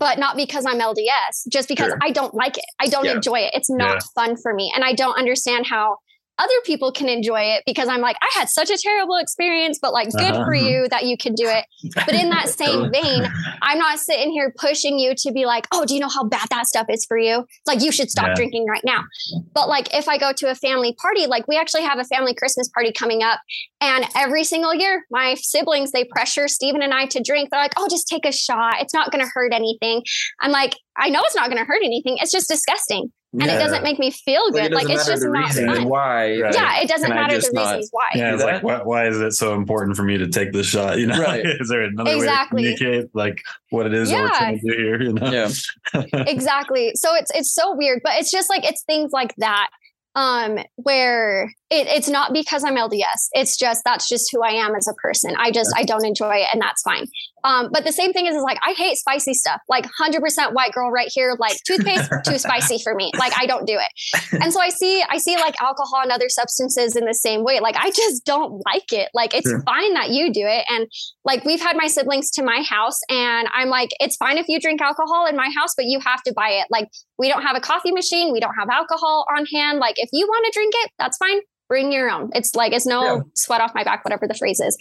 [0.00, 1.98] but not because I'm LDS, just because sure.
[2.02, 2.64] I don't like it.
[2.80, 3.12] I don't yeah.
[3.12, 3.50] enjoy it.
[3.52, 4.00] It's not yeah.
[4.14, 4.72] fun for me.
[4.74, 5.98] And I don't understand how
[6.40, 9.92] other people can enjoy it because I'm like, I had such a terrible experience, but
[9.92, 10.44] like, good uh-huh.
[10.44, 11.66] for you that you can do it.
[11.94, 13.30] But in that same vein,
[13.62, 16.48] I'm not sitting here pushing you to be like, oh, do you know how bad
[16.50, 17.40] that stuff is for you?
[17.40, 18.34] It's like, you should stop yeah.
[18.34, 19.04] drinking right now.
[19.52, 22.34] But like, if I go to a family party, like, we actually have a family
[22.34, 23.40] Christmas party coming up.
[23.82, 27.50] And every single year, my siblings, they pressure Stephen and I to drink.
[27.50, 28.80] They're like, oh, just take a shot.
[28.80, 30.02] It's not going to hurt anything.
[30.40, 32.16] I'm like, I know it's not going to hurt anything.
[32.20, 33.56] It's just disgusting and yeah.
[33.56, 34.72] it doesn't make me feel good.
[34.72, 35.88] Like, like it's just not fun.
[35.88, 36.40] Why?
[36.40, 36.52] Right.
[36.52, 38.08] Yeah, it doesn't Can matter the not, reasons why.
[38.16, 40.98] Yeah, it's like why, why, is it so important for me to take this shot?
[40.98, 41.46] You know, right.
[41.60, 42.64] is there another exactly.
[42.64, 44.22] way to communicate like what it is yeah.
[44.22, 45.02] we're trying to do here?
[45.02, 45.50] You know, yeah,
[46.26, 46.92] exactly.
[46.96, 49.70] So it's it's so weird, but it's just like it's things like that
[50.16, 54.74] um where it, it's not because i'm lds it's just that's just who i am
[54.74, 55.34] as a person.
[55.38, 57.06] I just i don't enjoy it and that's fine.
[57.44, 59.60] Um but the same thing is, is like i hate spicy stuff.
[59.68, 63.10] Like 100% white girl right here like toothpaste too spicy for me.
[63.18, 64.42] Like i don't do it.
[64.42, 67.60] And so i see i see like alcohol and other substances in the same way.
[67.60, 69.08] Like i just don't like it.
[69.14, 69.62] Like it's sure.
[69.62, 70.64] fine that you do it.
[70.68, 70.88] And
[71.24, 74.60] like we've had my siblings to my house and i'm like it's fine if you
[74.60, 76.66] drink alcohol in my house but you have to buy it.
[76.70, 78.32] Like we don't have a coffee machine.
[78.32, 79.78] We don't have alcohol on hand.
[79.78, 81.40] Like if you want to drink it that's fine
[81.70, 82.30] bring your own.
[82.34, 83.20] It's like it's no yeah.
[83.34, 84.76] sweat off my back, whatever the phrase is.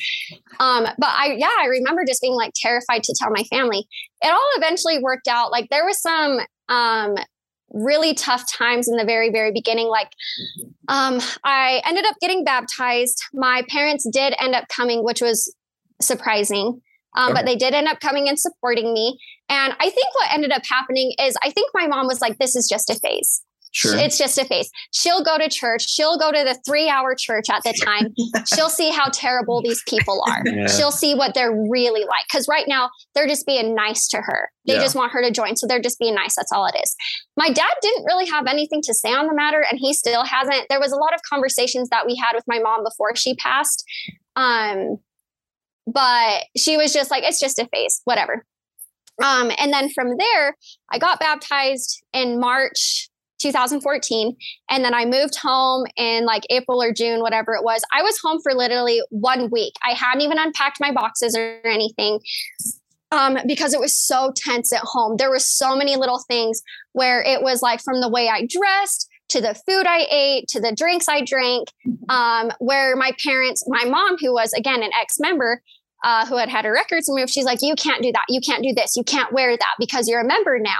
[0.59, 3.87] Um, but I yeah, I remember just being like terrified to tell my family.
[4.21, 5.51] It all eventually worked out.
[5.51, 7.15] Like there was some um
[7.71, 10.09] really tough times in the very very beginning like
[10.87, 15.55] um i ended up getting baptized my parents did end up coming which was
[16.01, 16.81] surprising
[17.15, 17.33] um, okay.
[17.33, 19.19] but they did end up coming and supporting me
[19.49, 22.55] and i think what ended up happening is i think my mom was like this
[22.55, 23.95] is just a phase Sure.
[23.95, 24.69] It's just a phase.
[24.91, 25.87] She'll go to church.
[25.87, 28.13] She'll go to the three hour church at the time.
[28.45, 30.41] She'll see how terrible these people are.
[30.45, 30.67] Yeah.
[30.67, 32.25] She'll see what they're really like.
[32.29, 34.49] Because right now, they're just being nice to her.
[34.65, 34.81] They yeah.
[34.81, 35.55] just want her to join.
[35.55, 36.35] So they're just being nice.
[36.35, 36.95] That's all it is.
[37.37, 40.65] My dad didn't really have anything to say on the matter, and he still hasn't.
[40.69, 43.83] There was a lot of conversations that we had with my mom before she passed.
[44.35, 44.97] Um,
[45.85, 48.45] but she was just like, it's just a phase, whatever.
[49.23, 50.55] Um, and then from there,
[50.89, 53.08] I got baptized in March
[53.39, 54.35] 2014
[54.69, 57.83] and then i moved home in like april or june whatever it was.
[57.93, 59.73] I was home for literally one week.
[59.83, 62.19] I hadn't even unpacked my boxes or anything
[63.11, 65.17] um, because it was so tense at home.
[65.17, 66.61] There were so many little things
[66.93, 70.59] where it was like from the way i dressed to the food I ate, to
[70.59, 71.67] the drinks I drank,
[72.09, 75.61] um, where my parents, my mom, who was again an ex member,
[76.03, 78.25] uh, who had had her records removed, she's like, you can't do that.
[78.29, 78.95] You can't do this.
[78.95, 80.79] You can't wear that because you're a member now.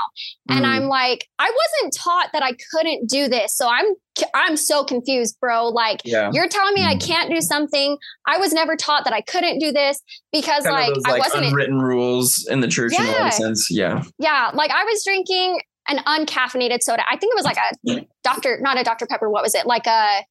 [0.50, 0.58] Mm.
[0.58, 3.56] And I'm like, I wasn't taught that I couldn't do this.
[3.56, 3.86] So I'm,
[4.34, 5.68] I'm so confused, bro.
[5.68, 6.32] Like yeah.
[6.34, 6.88] you're telling me mm.
[6.88, 7.98] I can't do something.
[8.26, 10.02] I was never taught that I couldn't do this
[10.32, 13.06] because kind like, those, like, I wasn't unwritten rules in the church yeah.
[13.06, 13.70] in one sense.
[13.72, 14.04] Yeah.
[14.20, 14.52] Yeah.
[14.54, 17.04] Like I was drinking an uncaffeinated soda.
[17.10, 18.60] I think it was like a Dr.
[18.62, 19.08] not a Dr.
[19.08, 19.30] Pepper.
[19.30, 19.66] What was it?
[19.66, 20.24] Like a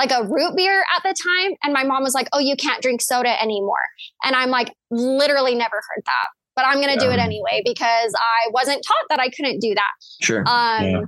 [0.00, 1.52] like a root beer at the time.
[1.62, 3.84] And my mom was like, Oh, you can't drink soda anymore.
[4.24, 6.28] And I'm like, literally never heard that.
[6.56, 6.96] But I'm to yeah.
[6.96, 9.90] do it anyway because I wasn't taught that I couldn't do that.
[10.22, 10.40] Sure.
[10.40, 11.00] Um, yeah.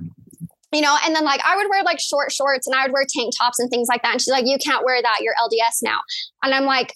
[0.71, 3.05] You know, and then like I would wear like short shorts and I would wear
[3.07, 4.13] tank tops and things like that.
[4.13, 5.19] And she's like, You can't wear that.
[5.21, 5.99] You're LDS now.
[6.43, 6.93] And I'm like,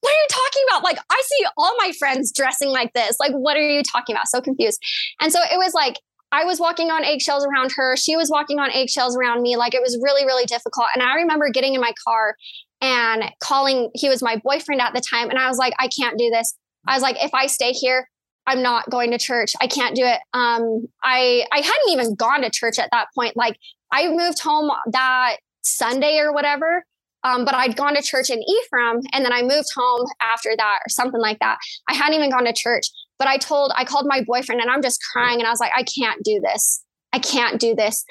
[0.00, 0.82] what are you talking about?
[0.82, 3.16] Like, I see all my friends dressing like this.
[3.20, 4.28] Like, what are you talking about?
[4.28, 4.80] So confused.
[5.20, 5.96] And so it was like,
[6.32, 7.96] I was walking on eggshells around her.
[7.96, 9.56] She was walking on eggshells around me.
[9.56, 10.86] Like it was really, really difficult.
[10.94, 12.36] And I remember getting in my car
[12.80, 15.28] and calling, he was my boyfriend at the time.
[15.28, 16.54] And I was like, I can't do this.
[16.86, 18.08] I was like, if I stay here,
[18.46, 19.52] I'm not going to church.
[19.60, 20.18] I can't do it.
[20.32, 23.36] Um, I I hadn't even gone to church at that point.
[23.36, 23.56] Like
[23.92, 26.84] I moved home that Sunday or whatever.
[27.22, 30.78] Um, but I'd gone to church in Ephraim and then I moved home after that
[30.86, 31.58] or something like that.
[31.88, 32.86] I hadn't even gone to church,
[33.20, 35.72] but I told, I called my boyfriend and I'm just crying and I was like,
[35.76, 36.82] I can't do this.
[37.12, 38.04] I can't do this.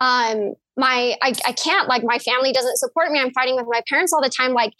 [0.00, 3.20] Um, my, I, I can't, like, my family doesn't support me.
[3.20, 4.52] I'm fighting with my parents all the time.
[4.52, 4.72] Like,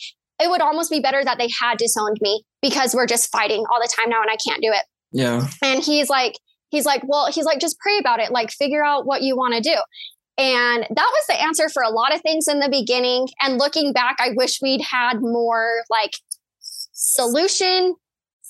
[0.43, 3.81] it would almost be better that they had disowned me because we're just fighting all
[3.81, 4.85] the time now and I can't do it.
[5.13, 5.47] Yeah.
[5.63, 6.35] And he's like,
[6.71, 9.55] he's like, well, he's like, just pray about it, like figure out what you want
[9.55, 9.77] to do.
[10.37, 13.29] And that was the answer for a lot of things in the beginning.
[13.41, 16.13] And looking back, I wish we'd had more like
[16.61, 17.95] solution,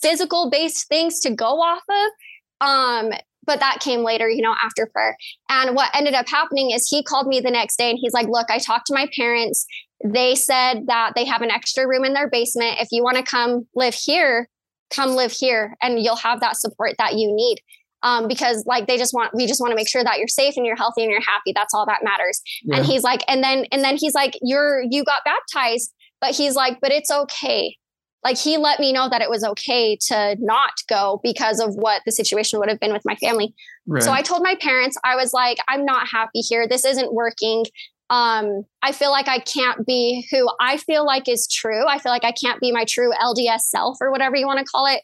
[0.00, 2.66] physical based things to go off of.
[2.66, 3.12] Um,
[3.44, 5.16] but that came later, you know, after prayer.
[5.48, 8.28] And what ended up happening is he called me the next day and he's like,
[8.28, 9.66] Look, I talked to my parents.
[10.04, 12.76] They said that they have an extra room in their basement.
[12.80, 14.48] If you want to come live here,
[14.90, 17.58] come live here and you'll have that support that you need
[18.02, 20.54] um, because like they just want we just want to make sure that you're safe
[20.56, 22.76] and you're healthy and you're happy that's all that matters yeah.
[22.76, 26.54] and he's like and then and then he's like you're you got baptized but he's
[26.54, 27.76] like but it's okay
[28.24, 32.02] like he let me know that it was okay to not go because of what
[32.04, 33.54] the situation would have been with my family
[33.86, 34.02] right.
[34.02, 37.64] so i told my parents i was like i'm not happy here this isn't working
[38.10, 41.86] um, I feel like I can't be who I feel like is true.
[41.86, 44.64] I feel like I can't be my true LDS self or whatever you want to
[44.64, 45.02] call it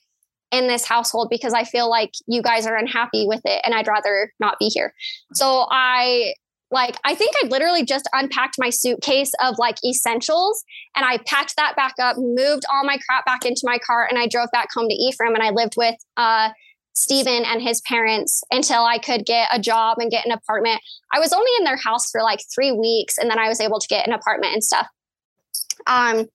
[0.50, 3.88] in this household because I feel like you guys are unhappy with it and I'd
[3.88, 4.94] rather not be here.
[5.34, 6.32] So I
[6.74, 10.62] like I think I literally just unpacked my suitcase of like essentials
[10.94, 14.18] and I packed that back up, moved all my crap back into my car and
[14.18, 16.50] I drove back home to Ephraim and I lived with uh
[16.96, 20.80] Stephen and his parents until I could get a job and get an apartment.
[21.12, 23.80] I was only in their house for like 3 weeks and then I was able
[23.80, 24.86] to get an apartment and stuff.
[25.86, 26.26] Um,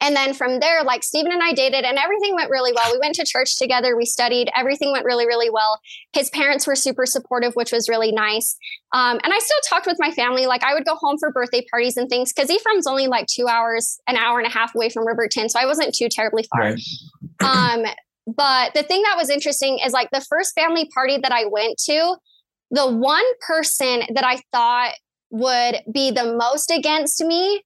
[0.00, 2.92] and then from there, like Stephen and I dated, and everything went really well.
[2.92, 5.80] We went to church together, we studied, everything went really, really well.
[6.12, 8.56] His parents were super supportive, which was really nice.
[8.92, 10.46] Um, and I still talked with my family.
[10.46, 13.46] Like I would go home for birthday parties and things because Ephraim's only like two
[13.46, 15.48] hours, an hour and a half away from Riverton.
[15.48, 16.60] So I wasn't too terribly far.
[16.60, 16.80] Right.
[17.40, 17.84] um,
[18.26, 21.78] but the thing that was interesting is like the first family party that I went
[21.86, 22.16] to,
[22.70, 24.94] the one person that I thought
[25.30, 27.62] would be the most against me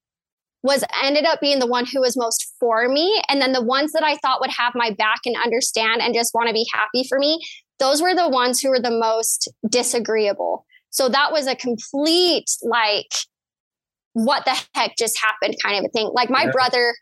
[0.65, 3.23] was ended up being the one who was most for me.
[3.29, 6.33] And then the ones that I thought would have my back and understand and just
[6.35, 7.39] want to be happy for me,
[7.79, 10.65] those were the ones who were the most disagreeable.
[10.89, 13.13] So that was a complete, like,
[14.15, 16.11] what the heck just happened kind of a thing.
[16.15, 16.53] Like, my yeah.
[16.53, 16.95] brother,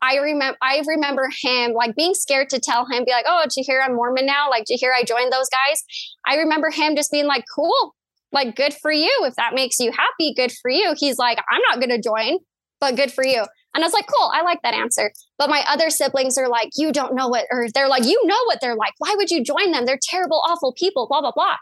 [0.00, 3.56] I remember I remember him like being scared to tell him, be like, oh, did
[3.56, 4.48] you hear I'm Mormon now?
[4.48, 5.82] Like, did you hear I joined those guys?
[6.24, 7.96] I remember him just being like, cool,
[8.30, 9.12] like good for you.
[9.22, 10.94] If that makes you happy, good for you.
[10.96, 12.38] He's like, I'm not gonna join
[12.80, 13.44] but good for you.
[13.74, 15.12] And I was like, cool, I like that answer.
[15.36, 18.38] But my other siblings are like, you don't know what, or they're like, you know
[18.46, 18.94] what they're like.
[18.98, 19.86] Why would you join them?
[19.86, 21.56] They're terrible, awful people, blah, blah, blah.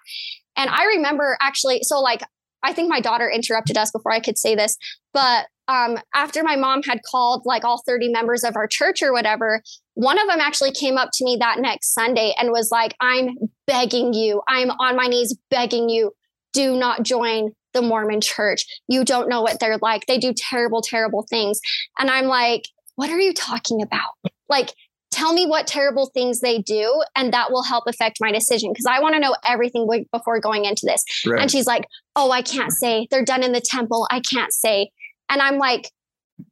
[0.56, 2.22] And I remember actually, so like,
[2.62, 4.76] I think my daughter interrupted us before I could say this,
[5.12, 9.12] but um, after my mom had called like all 30 members of our church or
[9.12, 9.62] whatever,
[9.94, 13.36] one of them actually came up to me that next Sunday and was like, I'm
[13.66, 16.12] begging you, I'm on my knees begging you,
[16.52, 18.64] do not join the Mormon church.
[18.88, 20.06] You don't know what they're like.
[20.06, 21.60] They do terrible, terrible things.
[21.98, 22.62] And I'm like,
[22.96, 24.32] what are you talking about?
[24.48, 24.72] Like,
[25.10, 28.86] tell me what terrible things they do, and that will help affect my decision because
[28.86, 31.02] I want to know everything before going into this.
[31.26, 31.40] Right.
[31.40, 31.84] And she's like,
[32.16, 33.06] oh, I can't say.
[33.10, 34.06] They're done in the temple.
[34.10, 34.90] I can't say.
[35.28, 35.90] And I'm like,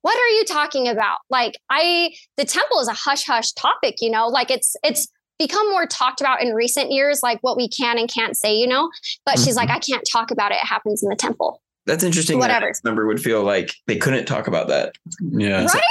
[0.03, 1.18] what are you talking about?
[1.31, 5.09] Like, I, the temple is a hush hush topic, you know, like it's, it's,
[5.39, 8.66] become more talked about in recent years, like what we can and can't say, you
[8.66, 8.91] know.
[9.24, 9.45] But mm-hmm.
[9.45, 9.76] she's like, mm-hmm.
[9.76, 10.57] I can't talk about it.
[10.57, 11.61] It happens in the temple.
[11.87, 12.39] That's interesting.
[12.39, 12.66] Whatever.
[12.68, 14.95] That member would feel like they couldn't talk about that.
[15.20, 15.66] Yeah.
[15.66, 15.82] Right.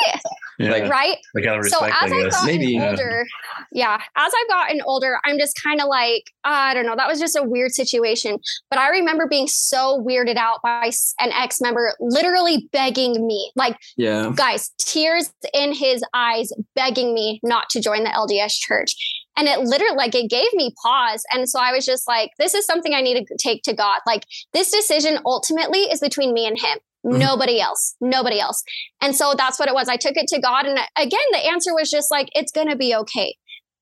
[0.60, 0.72] Yeah.
[0.72, 1.18] Like, right.
[1.34, 3.26] Respect, so as I've gotten Maybe, older,
[3.72, 3.98] yeah.
[3.98, 6.96] yeah, as I've gotten older, I'm just kind of like, I don't know.
[6.96, 8.38] That was just a weird situation.
[8.70, 13.78] But I remember being so weirded out by an ex member literally begging me, like,
[13.98, 18.96] yeah, guys, tears in his eyes, begging me not to join the LDS church.
[19.36, 21.24] And it literally, like, it gave me pause.
[21.32, 24.00] And so I was just like, this is something I need to take to God.
[24.06, 26.78] Like, this decision ultimately is between me and him.
[27.06, 27.20] Mm-hmm.
[27.20, 28.64] Nobody else, nobody else.
[29.02, 29.90] And so that's what it was.
[29.90, 30.66] I took it to God.
[30.66, 33.36] And again, the answer was just like, it's going to be okay.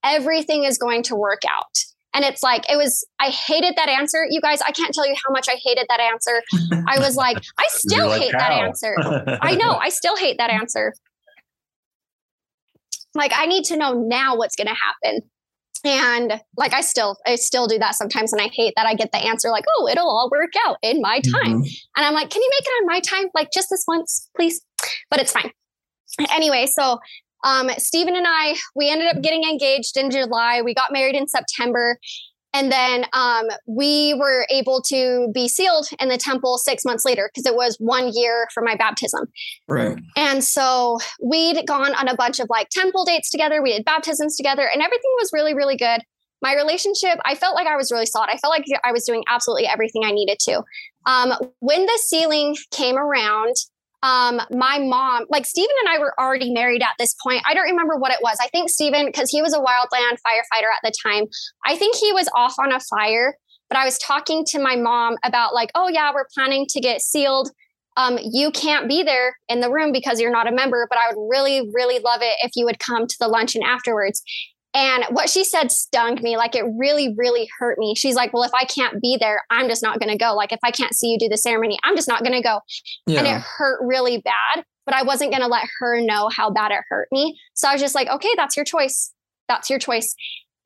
[0.04, 1.78] Everything is going to work out.
[2.14, 4.26] And it's like, it was, I hated that answer.
[4.30, 6.42] You guys, I can't tell you how much I hated that answer.
[6.88, 8.40] I was like, I still like, hate how?
[8.40, 8.96] that answer.
[9.42, 10.94] I know, I still hate that answer.
[13.14, 15.22] Like, I need to know now what's going to happen
[15.84, 19.12] and like i still i still do that sometimes and i hate that i get
[19.12, 21.98] the answer like oh it'll all work out in my time mm-hmm.
[21.98, 24.62] and i'm like can you make it on my time like just this once please
[25.10, 25.52] but it's fine
[26.32, 27.00] anyway, so
[27.44, 30.62] um, Stephen and I, we ended up getting engaged in July.
[30.62, 31.98] We got married in September.
[32.54, 37.30] And then um, we were able to be sealed in the temple six months later
[37.34, 39.28] because it was one year for my baptism.
[39.68, 39.98] Right.
[40.18, 43.62] And so we'd gone on a bunch of like temple dates together.
[43.62, 46.02] We had baptisms together, and everything was really, really good.
[46.42, 48.30] My relationship, I felt like I was really solid.
[48.32, 50.64] I felt like I was doing absolutely everything I needed to.
[51.06, 53.56] Um, when the sealing came around,
[54.04, 57.44] um, my mom, like Stephen and I were already married at this point.
[57.46, 58.38] I don't remember what it was.
[58.42, 61.26] I think Stephen, because he was a wildland firefighter at the time,
[61.66, 63.36] I think he was off on a fire.
[63.70, 67.02] But I was talking to my mom about, like, oh, yeah, we're planning to get
[67.02, 67.52] sealed.
[67.96, 71.08] Um, you can't be there in the room because you're not a member, but I
[71.08, 74.24] would really, really love it if you would come to the luncheon afterwards.
[74.74, 76.38] And what she said stung me.
[76.38, 77.94] Like it really, really hurt me.
[77.96, 80.34] She's like, Well, if I can't be there, I'm just not going to go.
[80.34, 82.60] Like if I can't see you do the ceremony, I'm just not going to go.
[83.06, 83.20] Yeah.
[83.20, 86.72] And it hurt really bad, but I wasn't going to let her know how bad
[86.72, 87.38] it hurt me.
[87.54, 89.14] So I was just like, Okay, that's your choice.
[89.50, 90.16] That's your choice.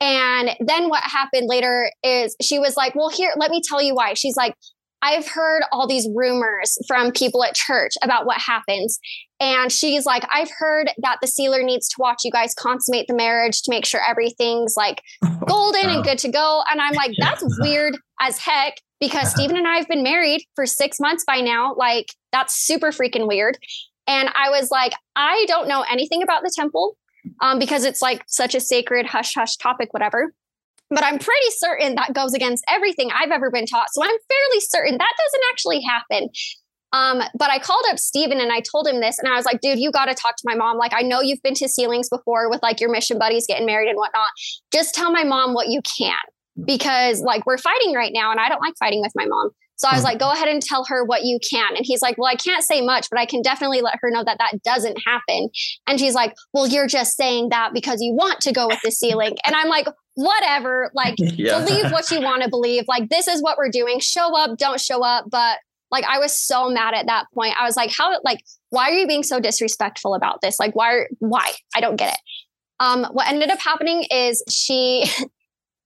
[0.00, 3.94] And then what happened later is she was like, Well, here, let me tell you
[3.94, 4.14] why.
[4.14, 4.54] She's like,
[5.02, 8.98] I've heard all these rumors from people at church about what happens.
[9.38, 13.14] And she's like, I've heard that the sealer needs to watch you guys consummate the
[13.14, 15.02] marriage to make sure everything's like
[15.46, 16.62] golden and good to go.
[16.70, 20.66] And I'm like, that's weird as heck because Stephen and I have been married for
[20.66, 21.74] six months by now.
[21.76, 23.58] Like, that's super freaking weird.
[24.06, 26.96] And I was like, I don't know anything about the temple
[27.40, 30.32] um, because it's like such a sacred hush hush topic, whatever.
[30.90, 33.88] But I'm pretty certain that goes against everything I've ever been taught.
[33.92, 36.28] So I'm fairly certain that doesn't actually happen.
[36.92, 39.60] Um, but I called up Stephen and I told him this, and I was like,
[39.60, 40.78] dude, you got to talk to my mom.
[40.78, 43.88] Like, I know you've been to sealings before with like your mission buddies getting married
[43.88, 44.30] and whatnot.
[44.72, 46.14] Just tell my mom what you can
[46.64, 49.50] because like we're fighting right now, and I don't like fighting with my mom.
[49.76, 51.76] So I was like, go ahead and tell her what you can.
[51.76, 54.24] And he's like, well, I can't say much, but I can definitely let her know
[54.24, 55.50] that that doesn't happen.
[55.86, 58.90] And she's like, well, you're just saying that because you want to go with the
[58.90, 59.36] sealing.
[59.44, 61.58] And I'm like, whatever, like yeah.
[61.58, 62.84] believe what you want to believe.
[62.88, 64.00] Like, this is what we're doing.
[64.00, 65.26] Show up, don't show up.
[65.30, 65.58] But
[65.90, 67.54] like I was so mad at that point.
[67.58, 70.58] I was like, how like why are you being so disrespectful about this?
[70.58, 71.52] Like why why?
[71.74, 72.20] I don't get it.
[72.80, 75.04] Um what ended up happening is she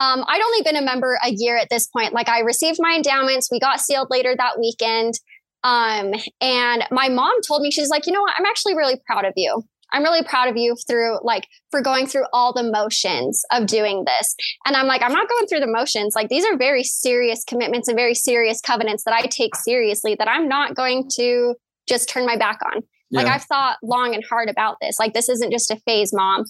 [0.00, 2.12] um I'd only been a member a year at this point.
[2.12, 5.14] Like I received my endowments, we got sealed later that weekend.
[5.62, 8.34] Um and my mom told me she's like, "You know what?
[8.38, 12.06] I'm actually really proud of you." I'm really proud of you through like for going
[12.06, 14.34] through all the motions of doing this.
[14.64, 16.14] And I'm like, I'm not going through the motions.
[16.14, 20.28] Like these are very serious commitments and very serious covenants that I take seriously that
[20.28, 21.54] I'm not going to
[21.88, 22.82] just turn my back on.
[23.10, 23.22] Yeah.
[23.22, 24.98] Like I've thought long and hard about this.
[24.98, 26.44] Like this isn't just a phase, mom.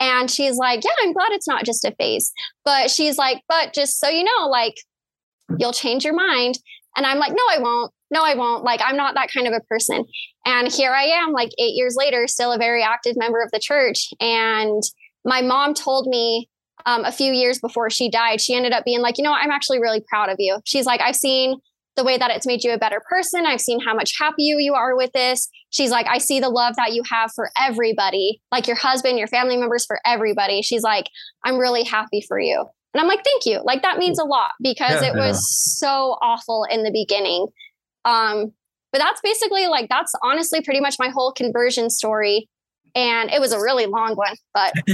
[0.00, 2.32] And she's like, Yeah, I'm glad it's not just a phase.
[2.64, 4.74] But she's like, But just so you know, like
[5.58, 6.58] you'll change your mind.
[6.96, 8.64] And I'm like, No, I won't no, I won't.
[8.64, 10.04] Like, I'm not that kind of a person.
[10.44, 13.60] And here I am, like eight years later, still a very active member of the
[13.60, 14.08] church.
[14.20, 14.82] And
[15.24, 16.48] my mom told me
[16.86, 19.50] um, a few years before she died, she ended up being like, you know, I'm
[19.50, 20.58] actually really proud of you.
[20.64, 21.60] She's like, I've seen
[21.96, 23.46] the way that it's made you a better person.
[23.46, 25.48] I've seen how much happier you are with this.
[25.70, 29.28] She's like, I see the love that you have for everybody, like your husband, your
[29.28, 30.62] family members, for everybody.
[30.62, 31.06] She's like,
[31.44, 32.64] I'm really happy for you.
[32.94, 33.62] And I'm like, thank you.
[33.64, 35.88] Like that means a lot because yeah, it was yeah.
[35.88, 37.46] so awful in the beginning.
[38.04, 38.52] Um,
[38.92, 42.48] but that's basically like that's honestly pretty much my whole conversion story.
[42.94, 44.72] And it was a really long one, but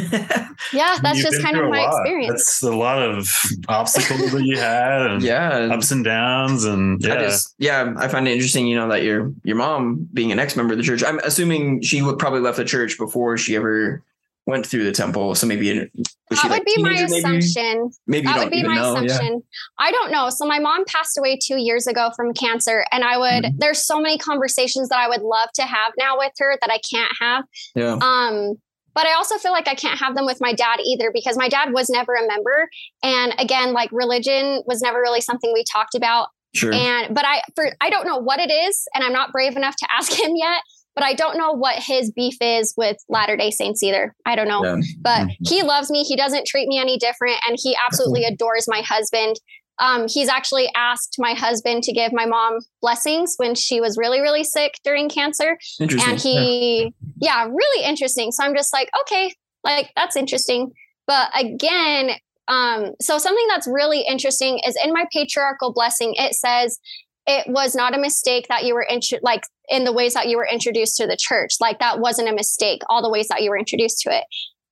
[0.73, 2.01] yeah, that's just kind of my lot.
[2.01, 2.33] experience.
[2.33, 3.29] That's a lot of
[3.69, 7.95] obstacles that you had, and yeah, ups and downs, and yeah, I just, yeah.
[7.97, 10.79] I find it interesting, you know, that your your mom being an ex member of
[10.79, 11.03] the church.
[11.03, 14.03] I'm assuming she would probably left the church before she ever
[14.47, 15.35] went through the temple.
[15.35, 15.91] So maybe it,
[16.31, 17.91] that would like be my assumption.
[18.07, 18.95] Maybe, maybe that would be my know.
[18.95, 19.35] assumption.
[19.35, 19.87] Yeah.
[19.87, 20.31] I don't know.
[20.31, 23.45] So my mom passed away two years ago from cancer, and I would.
[23.45, 23.59] Mm-hmm.
[23.59, 26.79] There's so many conversations that I would love to have now with her that I
[26.79, 27.45] can't have.
[27.75, 27.99] Yeah.
[28.01, 28.55] Um.
[28.95, 31.51] But I also feel like I can't have them with my dad either because my
[31.51, 32.69] dad was never a member,
[33.03, 36.29] and again, like religion was never really something we talked about.
[36.55, 36.73] Sure.
[36.73, 39.77] And but I for I don't know what it is, and I'm not brave enough
[39.77, 40.63] to ask him yet
[40.97, 44.15] but I don't know what his beef is with Latter day Saints either.
[44.25, 44.65] I don't know.
[44.65, 44.81] Yeah.
[45.03, 45.45] But mm-hmm.
[45.47, 46.03] he loves me.
[46.03, 47.37] He doesn't treat me any different.
[47.47, 49.37] And he absolutely adores my husband.
[49.79, 54.23] Um, he's actually asked my husband to give my mom blessings when she was really,
[54.23, 55.59] really sick during cancer.
[55.79, 57.45] And he, yeah.
[57.45, 58.33] yeah, really interesting.
[58.33, 59.35] So I'm just like, okay,
[59.65, 60.73] like that's interesting.
[61.07, 62.13] But again,
[62.49, 66.79] um, so something that's really interesting is in my patriarchal blessing, it says,
[67.27, 70.37] it was not a mistake that you were intro- like in the ways that you
[70.37, 71.55] were introduced to the church.
[71.61, 74.25] Like that wasn't a mistake, all the ways that you were introduced to it.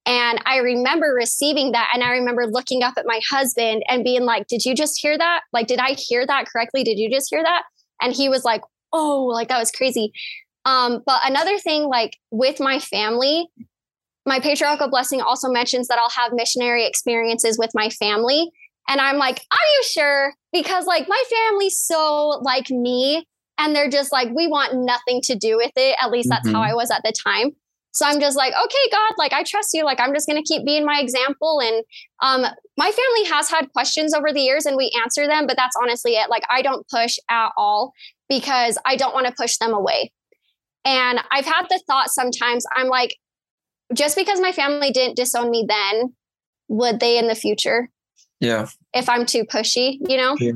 [0.07, 1.91] And I remember receiving that.
[1.95, 5.17] And I remember looking up at my husband and being like, Did you just hear
[5.17, 5.41] that?
[5.53, 6.85] Like, did I hear that correctly?
[6.85, 7.63] Did you just hear that?
[8.01, 10.13] And he was like, Oh, like that was crazy.
[10.67, 13.49] Um, but another thing, like with my family,
[14.27, 18.51] my patriarchal blessing also mentions that I'll have missionary experiences with my family.
[18.89, 20.33] And I'm like, are you sure?
[20.55, 23.27] Because like my family's so like me
[23.59, 25.97] and they're just like, we want nothing to do with it.
[26.01, 26.57] At least that's mm-hmm.
[26.57, 27.51] how I was at the time.
[27.93, 29.85] So I'm just like, okay, God, like I trust you.
[29.85, 31.61] Like I'm just going to keep being my example.
[31.61, 31.85] And
[32.23, 35.77] um, my family has had questions over the years and we answer them, but that's
[35.81, 36.31] honestly it.
[36.31, 37.93] Like I don't push at all
[38.29, 40.13] because I don't want to push them away.
[40.85, 43.17] And I've had the thought sometimes, I'm like,
[43.95, 46.15] just because my family didn't disown me then,
[46.69, 47.91] would they in the future?
[48.45, 48.69] Yeah.
[48.93, 50.37] If I'm too pushy, you know?
[50.39, 50.53] Yeah.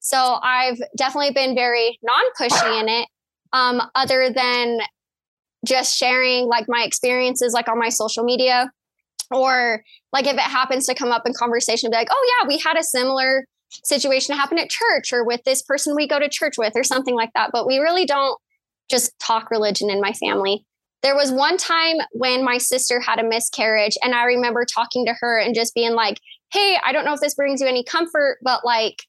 [0.00, 3.08] So I've definitely been very non pushy in it,
[3.52, 4.80] um, other than
[5.64, 8.70] just sharing like my experiences like on my social media
[9.30, 12.58] or like if it happens to come up in conversation be like oh yeah we
[12.58, 13.46] had a similar
[13.84, 17.14] situation happen at church or with this person we go to church with or something
[17.14, 18.38] like that but we really don't
[18.90, 20.64] just talk religion in my family
[21.02, 25.14] there was one time when my sister had a miscarriage and i remember talking to
[25.20, 26.18] her and just being like
[26.52, 29.02] hey i don't know if this brings you any comfort but like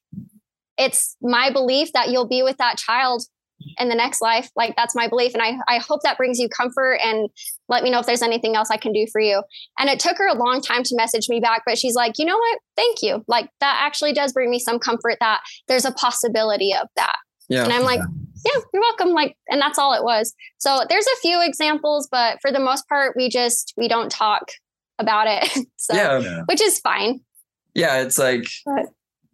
[0.76, 3.24] it's my belief that you'll be with that child
[3.78, 4.50] in the next life.
[4.56, 5.34] Like that's my belief.
[5.34, 7.28] And I, I hope that brings you comfort and
[7.68, 9.42] let me know if there's anything else I can do for you.
[9.78, 12.24] And it took her a long time to message me back, but she's like, you
[12.24, 12.58] know what?
[12.76, 13.24] Thank you.
[13.28, 17.16] Like that actually does bring me some comfort that there's a possibility of that.
[17.48, 17.64] Yeah.
[17.64, 19.10] And I'm like, yeah, you're welcome.
[19.10, 20.34] Like, and that's all it was.
[20.58, 24.50] So there's a few examples, but for the most part, we just, we don't talk
[24.98, 25.66] about it.
[25.76, 26.42] so, yeah.
[26.46, 27.20] which is fine.
[27.74, 28.02] Yeah.
[28.02, 28.86] It's like, but,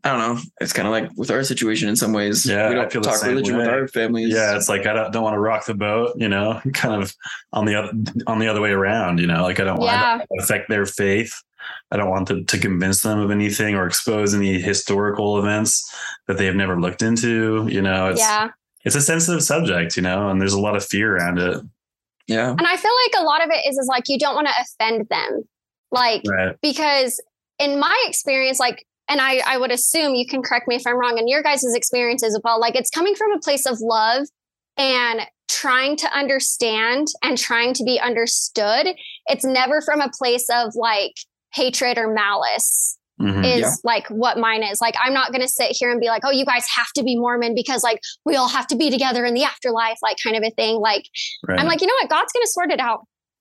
[0.03, 0.43] I don't know.
[0.61, 2.47] It's kind of like with our situation in some ways.
[2.47, 3.65] Yeah, we don't talk religion way.
[3.65, 4.33] with our families.
[4.33, 6.15] Yeah, it's like I don't, don't want to rock the boat.
[6.17, 7.15] You know, kind of
[7.53, 7.93] on the other
[8.27, 9.21] on the other way around.
[9.21, 10.17] You know, like I don't yeah.
[10.17, 11.43] want to affect their faith.
[11.91, 15.95] I don't want to, to convince them of anything or expose any historical events
[16.27, 17.69] that they have never looked into.
[17.69, 18.49] You know, it's yeah.
[18.85, 19.97] it's a sensitive subject.
[19.97, 21.61] You know, and there's a lot of fear around it.
[22.27, 24.47] Yeah, and I feel like a lot of it is is like you don't want
[24.47, 25.43] to offend them,
[25.91, 26.57] like right.
[26.63, 27.21] because
[27.61, 30.99] in my experience, like and I, I would assume you can correct me if I'm
[30.99, 32.61] wrong in your guys' experience as well.
[32.61, 34.27] Like it's coming from a place of love
[34.77, 38.87] and trying to understand and trying to be understood.
[39.27, 41.15] It's never from a place of like
[41.53, 42.97] hatred or malice.
[43.21, 43.71] Mm-hmm, is yeah.
[43.85, 44.81] like what mine is.
[44.81, 47.03] Like, I'm not going to sit here and be like, oh, you guys have to
[47.03, 50.37] be Mormon because like we all have to be together in the afterlife, like kind
[50.37, 50.77] of a thing.
[50.77, 51.05] Like,
[51.47, 51.61] right.
[51.61, 52.09] I'm like, you know what?
[52.09, 53.01] God's going to sort it out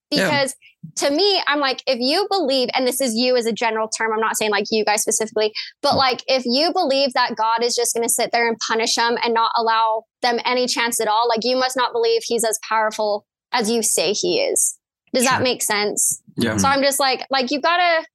[0.09, 0.55] because
[0.97, 4.13] to me, I'm like, if you believe, and this is you as a general term,
[4.13, 5.97] I'm not saying like you guys specifically, but mm.
[5.97, 9.17] like if you believe that God is just going to sit there and punish them
[9.23, 12.59] and not allow them any chance at all, like you must not believe he's as
[12.67, 14.77] powerful as you say he is.
[15.13, 15.31] Does sure.
[15.31, 16.21] that make sense?
[16.37, 16.57] Yeah.
[16.57, 18.05] So I'm just like, like you gotta,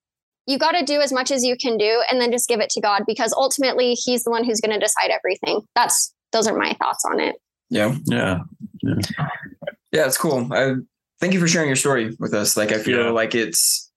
[0.47, 2.81] you gotta do as much as you can do, and then just give it to
[2.81, 5.63] God because ultimately He's the one who's going to decide everything.
[5.75, 7.37] That's those are my thoughts on it.
[7.71, 7.97] Yeah.
[8.05, 8.41] Yeah.
[8.83, 8.95] Yeah.
[9.93, 10.53] Yeah, it's cool.
[10.53, 10.75] I
[11.25, 12.55] thank you for sharing your story with us.
[12.55, 13.11] Like I feel yeah.
[13.11, 13.91] like it's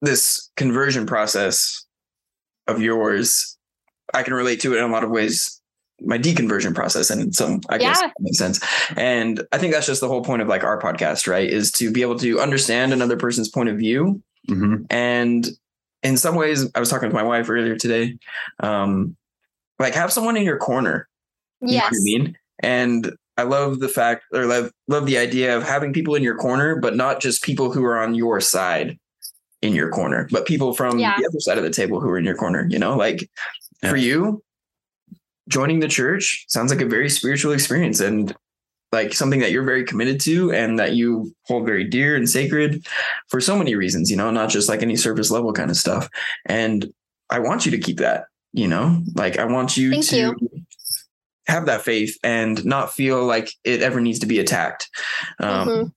[0.00, 1.84] this conversion process
[2.68, 3.58] of yours.
[4.14, 5.60] I can relate to it in a lot of ways.
[6.00, 7.94] My deconversion process, and some I yeah.
[7.94, 8.60] guess makes sense.
[8.96, 11.50] And I think that's just the whole point of like our podcast, right?
[11.50, 14.22] Is to be able to understand another person's point of view.
[14.48, 14.84] Mm-hmm.
[14.90, 15.48] And
[16.04, 18.18] in some ways, I was talking to my wife earlier today.
[18.60, 19.16] Um,
[19.80, 21.08] like have someone in your corner.
[21.60, 21.90] Yes.
[21.92, 22.38] You know I mean?
[22.60, 26.36] And I love the fact or love love the idea of having people in your
[26.36, 28.98] corner, but not just people who are on your side
[29.62, 31.16] in your corner, but people from yeah.
[31.18, 32.66] the other side of the table who are in your corner.
[32.68, 33.28] You know, like
[33.82, 33.90] yeah.
[33.90, 34.42] for you,
[35.48, 38.34] joining the church sounds like a very spiritual experience and
[38.92, 42.86] like something that you're very committed to and that you hold very dear and sacred
[43.28, 46.08] for so many reasons, you know, not just like any surface level kind of stuff.
[46.46, 46.92] And
[47.28, 50.36] I want you to keep that, you know, like I want you Thank to you
[51.46, 54.88] have that faith and not feel like it ever needs to be attacked.
[55.40, 55.88] Um, mm-hmm.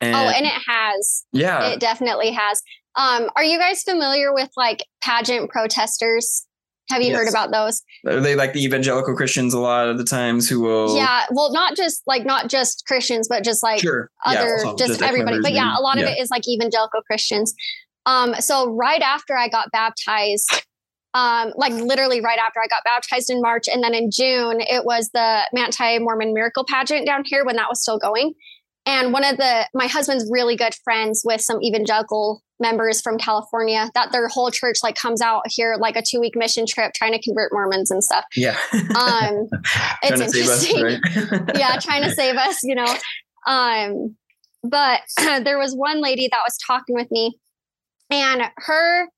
[0.00, 1.24] and, oh, and it has.
[1.32, 2.62] Yeah, it definitely has.
[2.94, 6.46] Um, are you guys familiar with like pageant protesters?
[6.90, 7.18] Have you yes.
[7.18, 7.82] heard about those?
[8.06, 10.96] Are they like the evangelical Christians a lot of the times who will?
[10.96, 14.10] Yeah, well, not just like not just Christians, but just like sure.
[14.26, 15.40] other, yeah, just, just everybody.
[15.40, 17.54] But yeah, a lot of it is like evangelical Christians.
[18.04, 20.66] Um, so right after I got baptized,
[21.14, 23.68] um, like literally right after I got baptized in March.
[23.68, 27.68] And then in June, it was the Manti Mormon Miracle Pageant down here when that
[27.68, 28.34] was still going.
[28.84, 33.90] And one of the, my husband's really good friends with some evangelical members from California
[33.94, 37.12] that their whole church like comes out here like a two week mission trip trying
[37.12, 38.24] to convert Mormons and stuff.
[38.34, 38.56] Yeah.
[38.72, 39.48] Um,
[40.02, 40.76] it's interesting.
[40.76, 41.50] Us, right?
[41.54, 41.78] yeah.
[41.78, 42.96] Trying to save us, you know.
[43.46, 44.16] Um,
[44.64, 45.02] but
[45.44, 47.38] there was one lady that was talking with me
[48.10, 49.08] and her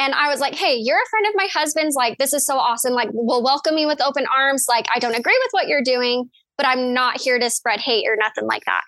[0.00, 1.94] and I was like, hey, you're a friend of my husband's.
[1.94, 2.94] Like, this is so awesome.
[2.94, 4.64] Like, we'll welcome you with open arms.
[4.66, 8.06] Like, I don't agree with what you're doing, but I'm not here to spread hate
[8.08, 8.80] or nothing like that.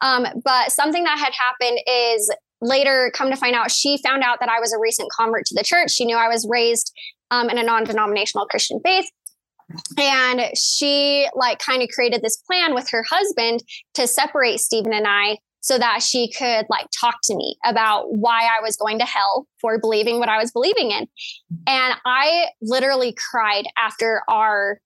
[0.00, 4.38] Um, but something that had happened is later come to find out she found out
[4.38, 5.90] that I was a recent convert to the church.
[5.90, 6.92] She knew I was raised
[7.32, 9.06] um, in a non-denominational Christian faith.
[9.98, 13.64] And she like kind of created this plan with her husband
[13.94, 18.44] to separate Stephen and I so that she could like talk to me about why
[18.44, 21.06] I was going to hell for believing what I was believing in.
[21.66, 24.80] And I literally cried after our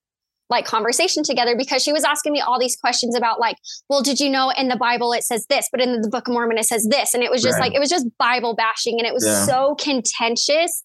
[0.51, 3.57] like conversation together because she was asking me all these questions about like,
[3.89, 6.35] well, did you know in the Bible it says this, but in the Book of
[6.35, 7.69] Mormon it says this, and it was just right.
[7.69, 9.47] like it was just Bible bashing, and it was yeah.
[9.47, 10.83] so contentious.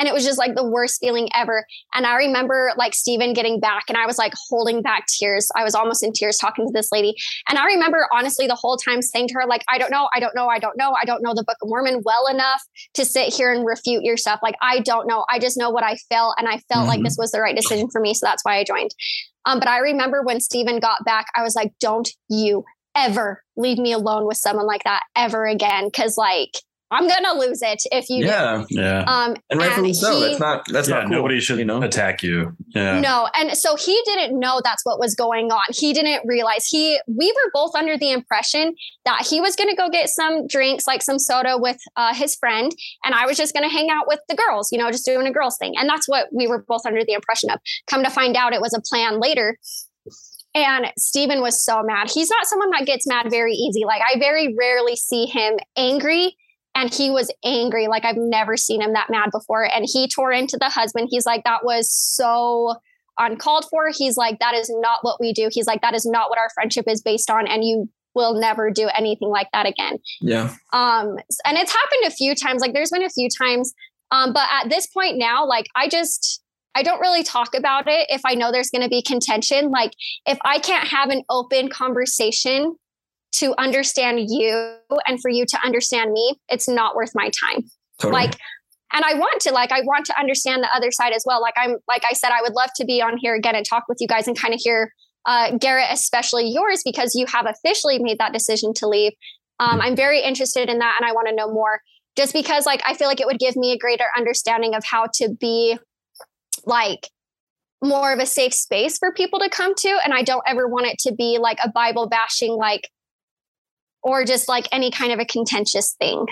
[0.00, 1.66] And it was just like the worst feeling ever.
[1.94, 5.48] And I remember like Stephen getting back and I was like holding back tears.
[5.54, 7.14] I was almost in tears talking to this lady.
[7.48, 10.18] And I remember honestly the whole time saying to her, like, I don't know, I
[10.18, 12.62] don't know, I don't know, I don't know the Book of Mormon well enough
[12.94, 14.40] to sit here and refute your stuff.
[14.42, 15.26] Like, I don't know.
[15.30, 16.36] I just know what I felt.
[16.38, 16.88] And I felt mm-hmm.
[16.88, 18.14] like this was the right decision for me.
[18.14, 18.90] So that's why I joined.
[19.44, 22.64] Um, but I remember when Stephen got back, I was like, don't you
[22.96, 25.90] ever leave me alone with someone like that ever again.
[25.90, 26.50] Cause like
[26.92, 28.80] I'm gonna lose it if you yeah, do.
[28.80, 29.04] Yeah.
[29.06, 30.14] Um, and rightfully and so.
[30.14, 32.56] He, that's not that's yeah, not cool, nobody should you know attack you.
[32.74, 33.00] Yeah.
[33.00, 35.62] No, and so he didn't know that's what was going on.
[35.70, 39.88] He didn't realize he we were both under the impression that he was gonna go
[39.88, 42.72] get some drinks, like some soda with uh, his friend,
[43.04, 45.32] and I was just gonna hang out with the girls, you know, just doing a
[45.32, 45.74] girls thing.
[45.76, 47.60] And that's what we were both under the impression of.
[47.86, 49.58] Come to find out it was a plan later.
[50.52, 52.10] And Stephen was so mad.
[52.10, 53.84] He's not someone that gets mad very easy.
[53.84, 56.36] Like I very rarely see him angry
[56.74, 57.88] and he was angry.
[57.88, 59.64] Like i've never seen him that mad before.
[59.64, 61.08] And he tore into the husband.
[61.10, 62.76] He's like that was so
[63.18, 63.90] uncalled for.
[63.94, 65.48] He's like that is not what we do.
[65.50, 68.70] He's like that is not what our friendship is based on and you will never
[68.70, 69.98] do anything like that again.
[70.20, 70.54] Yeah.
[70.72, 72.60] Um and it's happened a few times.
[72.60, 73.72] Like there's been a few times.
[74.10, 76.42] Um but at this point now like i just
[76.74, 79.70] I don't really talk about it if I know there's going to be contention.
[79.70, 79.90] Like,
[80.24, 82.76] if I can't have an open conversation
[83.32, 84.74] to understand you
[85.06, 87.64] and for you to understand me, it's not worth my time.
[87.98, 88.22] Totally.
[88.22, 88.36] Like,
[88.92, 91.40] and I want to, like, I want to understand the other side as well.
[91.40, 93.84] Like, I'm, like I said, I would love to be on here again and talk
[93.88, 94.92] with you guys and kind of hear,
[95.26, 99.12] uh, Garrett, especially yours, because you have officially made that decision to leave.
[99.60, 99.80] Um, mm-hmm.
[99.82, 101.82] I'm very interested in that and I want to know more
[102.16, 105.06] just because, like, I feel like it would give me a greater understanding of how
[105.14, 105.78] to be,
[106.64, 107.08] like,
[107.82, 109.98] more of a safe space for people to come to.
[110.04, 112.90] And I don't ever want it to be like a Bible bashing, like,
[114.02, 116.26] or just like any kind of a contentious thing.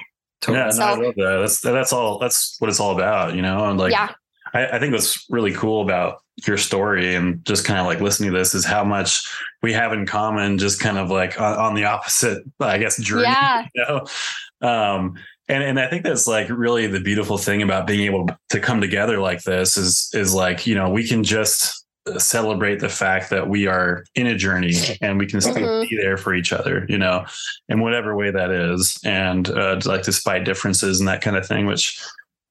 [0.49, 1.39] Yeah, so, no, I love that.
[1.41, 2.19] That's that's all.
[2.19, 3.69] That's what it's all about, you know.
[3.69, 4.13] And like, yeah,
[4.55, 8.31] I, I think what's really cool about your story and just kind of like listening
[8.31, 9.29] to this is how much
[9.63, 10.59] we have in common.
[10.59, 13.25] Just kind of like on, on the opposite, I guess, journey.
[13.25, 13.67] Yeah.
[13.75, 14.69] You know?
[14.69, 15.15] Um,
[15.49, 18.81] and and I think that's like really the beautiful thing about being able to come
[18.81, 21.87] together like this is is like you know we can just
[22.19, 25.89] celebrate the fact that we are in a journey and we can still mm-hmm.
[25.89, 27.25] be there for each other, you know,
[27.69, 28.99] in whatever way that is.
[29.05, 32.01] And uh, like despite differences and that kind of thing, which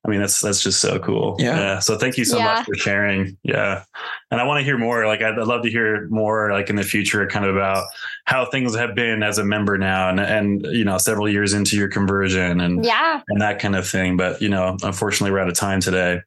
[0.05, 1.35] I mean, that's, that's just so cool.
[1.37, 1.57] Yeah.
[1.57, 1.79] yeah.
[1.79, 2.45] So thank you so yeah.
[2.45, 3.37] much for sharing.
[3.43, 3.83] Yeah.
[4.31, 5.05] And I want to hear more.
[5.05, 7.83] Like, I'd, I'd, love to hear more like in the future, kind of about
[8.23, 11.75] how things have been as a member now and, and, you know, several years into
[11.75, 14.15] your conversion and, yeah, and that kind of thing.
[14.15, 16.21] But, you know, unfortunately we're out of time today.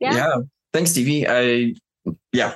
[0.00, 0.14] Yeah.
[0.14, 0.36] yeah.
[0.72, 1.26] Thanks, Stevie.
[1.28, 1.74] I,
[2.32, 2.54] yeah,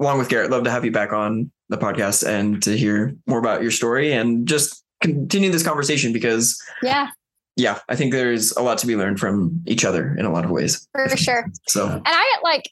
[0.00, 3.38] along with Garrett, love to have you back on the podcast and to hear more
[3.38, 7.08] about your story and just continue this conversation because, yeah,
[7.56, 10.44] yeah, I think there's a lot to be learned from each other in a lot
[10.44, 10.88] of ways.
[10.92, 11.46] For sure.
[11.68, 12.70] So, and I like,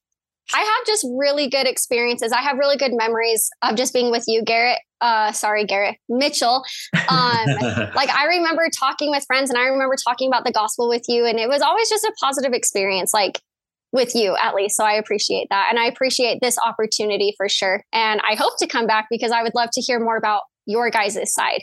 [0.52, 2.32] I have just really good experiences.
[2.32, 4.78] I have really good memories of just being with you, Garrett.
[5.00, 6.64] Uh, sorry, Garrett Mitchell.
[6.94, 7.46] Um,
[7.94, 11.24] like I remember talking with friends, and I remember talking about the gospel with you,
[11.24, 13.14] and it was always just a positive experience.
[13.14, 13.40] Like
[13.92, 14.76] with you at least.
[14.76, 15.68] So I appreciate that.
[15.70, 17.82] And I appreciate this opportunity for sure.
[17.92, 20.90] And I hope to come back because I would love to hear more about your
[20.90, 21.62] guys' side.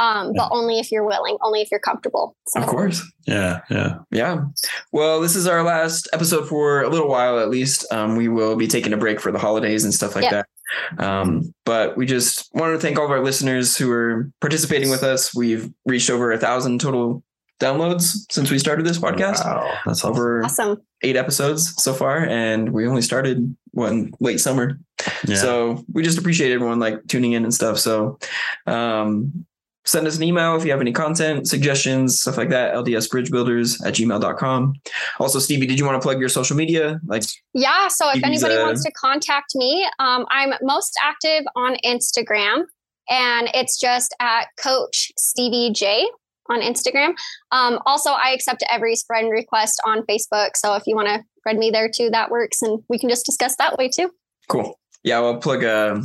[0.00, 2.36] Um, but only if you're willing, only if you're comfortable.
[2.48, 2.60] So.
[2.60, 3.02] Of course.
[3.26, 3.62] Yeah.
[3.68, 3.94] Yeah.
[4.12, 4.44] Yeah.
[4.92, 7.84] Well, this is our last episode for a little while at least.
[7.92, 10.32] Um, we will be taking a break for the holidays and stuff like yep.
[10.32, 11.04] that.
[11.04, 15.02] Um, but we just wanted to thank all of our listeners who are participating with
[15.02, 15.34] us.
[15.34, 17.24] We've reached over a thousand total
[17.60, 19.44] downloads since we started this podcast.
[19.44, 20.80] Wow, that's over awesome.
[21.02, 24.78] eight episodes so far, and we only started one late summer.
[25.26, 25.36] Yeah.
[25.36, 27.78] So we just appreciate everyone like tuning in and stuff.
[27.78, 28.18] So
[28.66, 29.46] um,
[29.84, 32.74] send us an email if you have any content, suggestions, stuff like that.
[32.74, 34.74] LDSbridgebuilders at gmail.com.
[35.18, 37.00] Also, Stevie, did you want to plug your social media?
[37.06, 37.22] Like
[37.54, 37.88] Yeah.
[37.88, 42.64] So if anybody uh, wants to contact me, um, I'm most active on Instagram
[43.08, 46.08] and it's just at Coach Stevie J
[46.48, 47.14] on Instagram.
[47.52, 50.50] Um, also, I accept every friend request on Facebook.
[50.56, 52.62] So if you want to friend me there too, that works.
[52.62, 54.10] And we can just discuss that way too.
[54.48, 54.78] Cool.
[55.04, 56.02] Yeah, I'll plug a,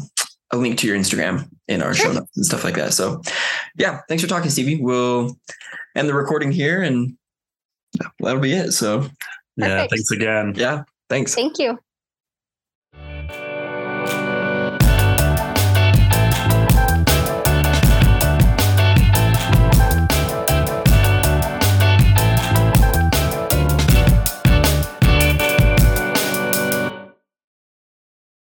[0.52, 2.08] a link to your Instagram in our sure.
[2.08, 2.94] show notes and stuff like that.
[2.94, 3.22] So,
[3.78, 4.82] yeah, thanks for talking, Stevie.
[4.82, 5.36] We'll
[5.96, 7.18] end the recording here, and
[8.20, 8.72] that'll be it.
[8.74, 9.08] So,
[9.58, 10.54] yeah, thanks again.
[10.56, 11.34] Yeah, thanks.
[11.34, 11.80] Thank you.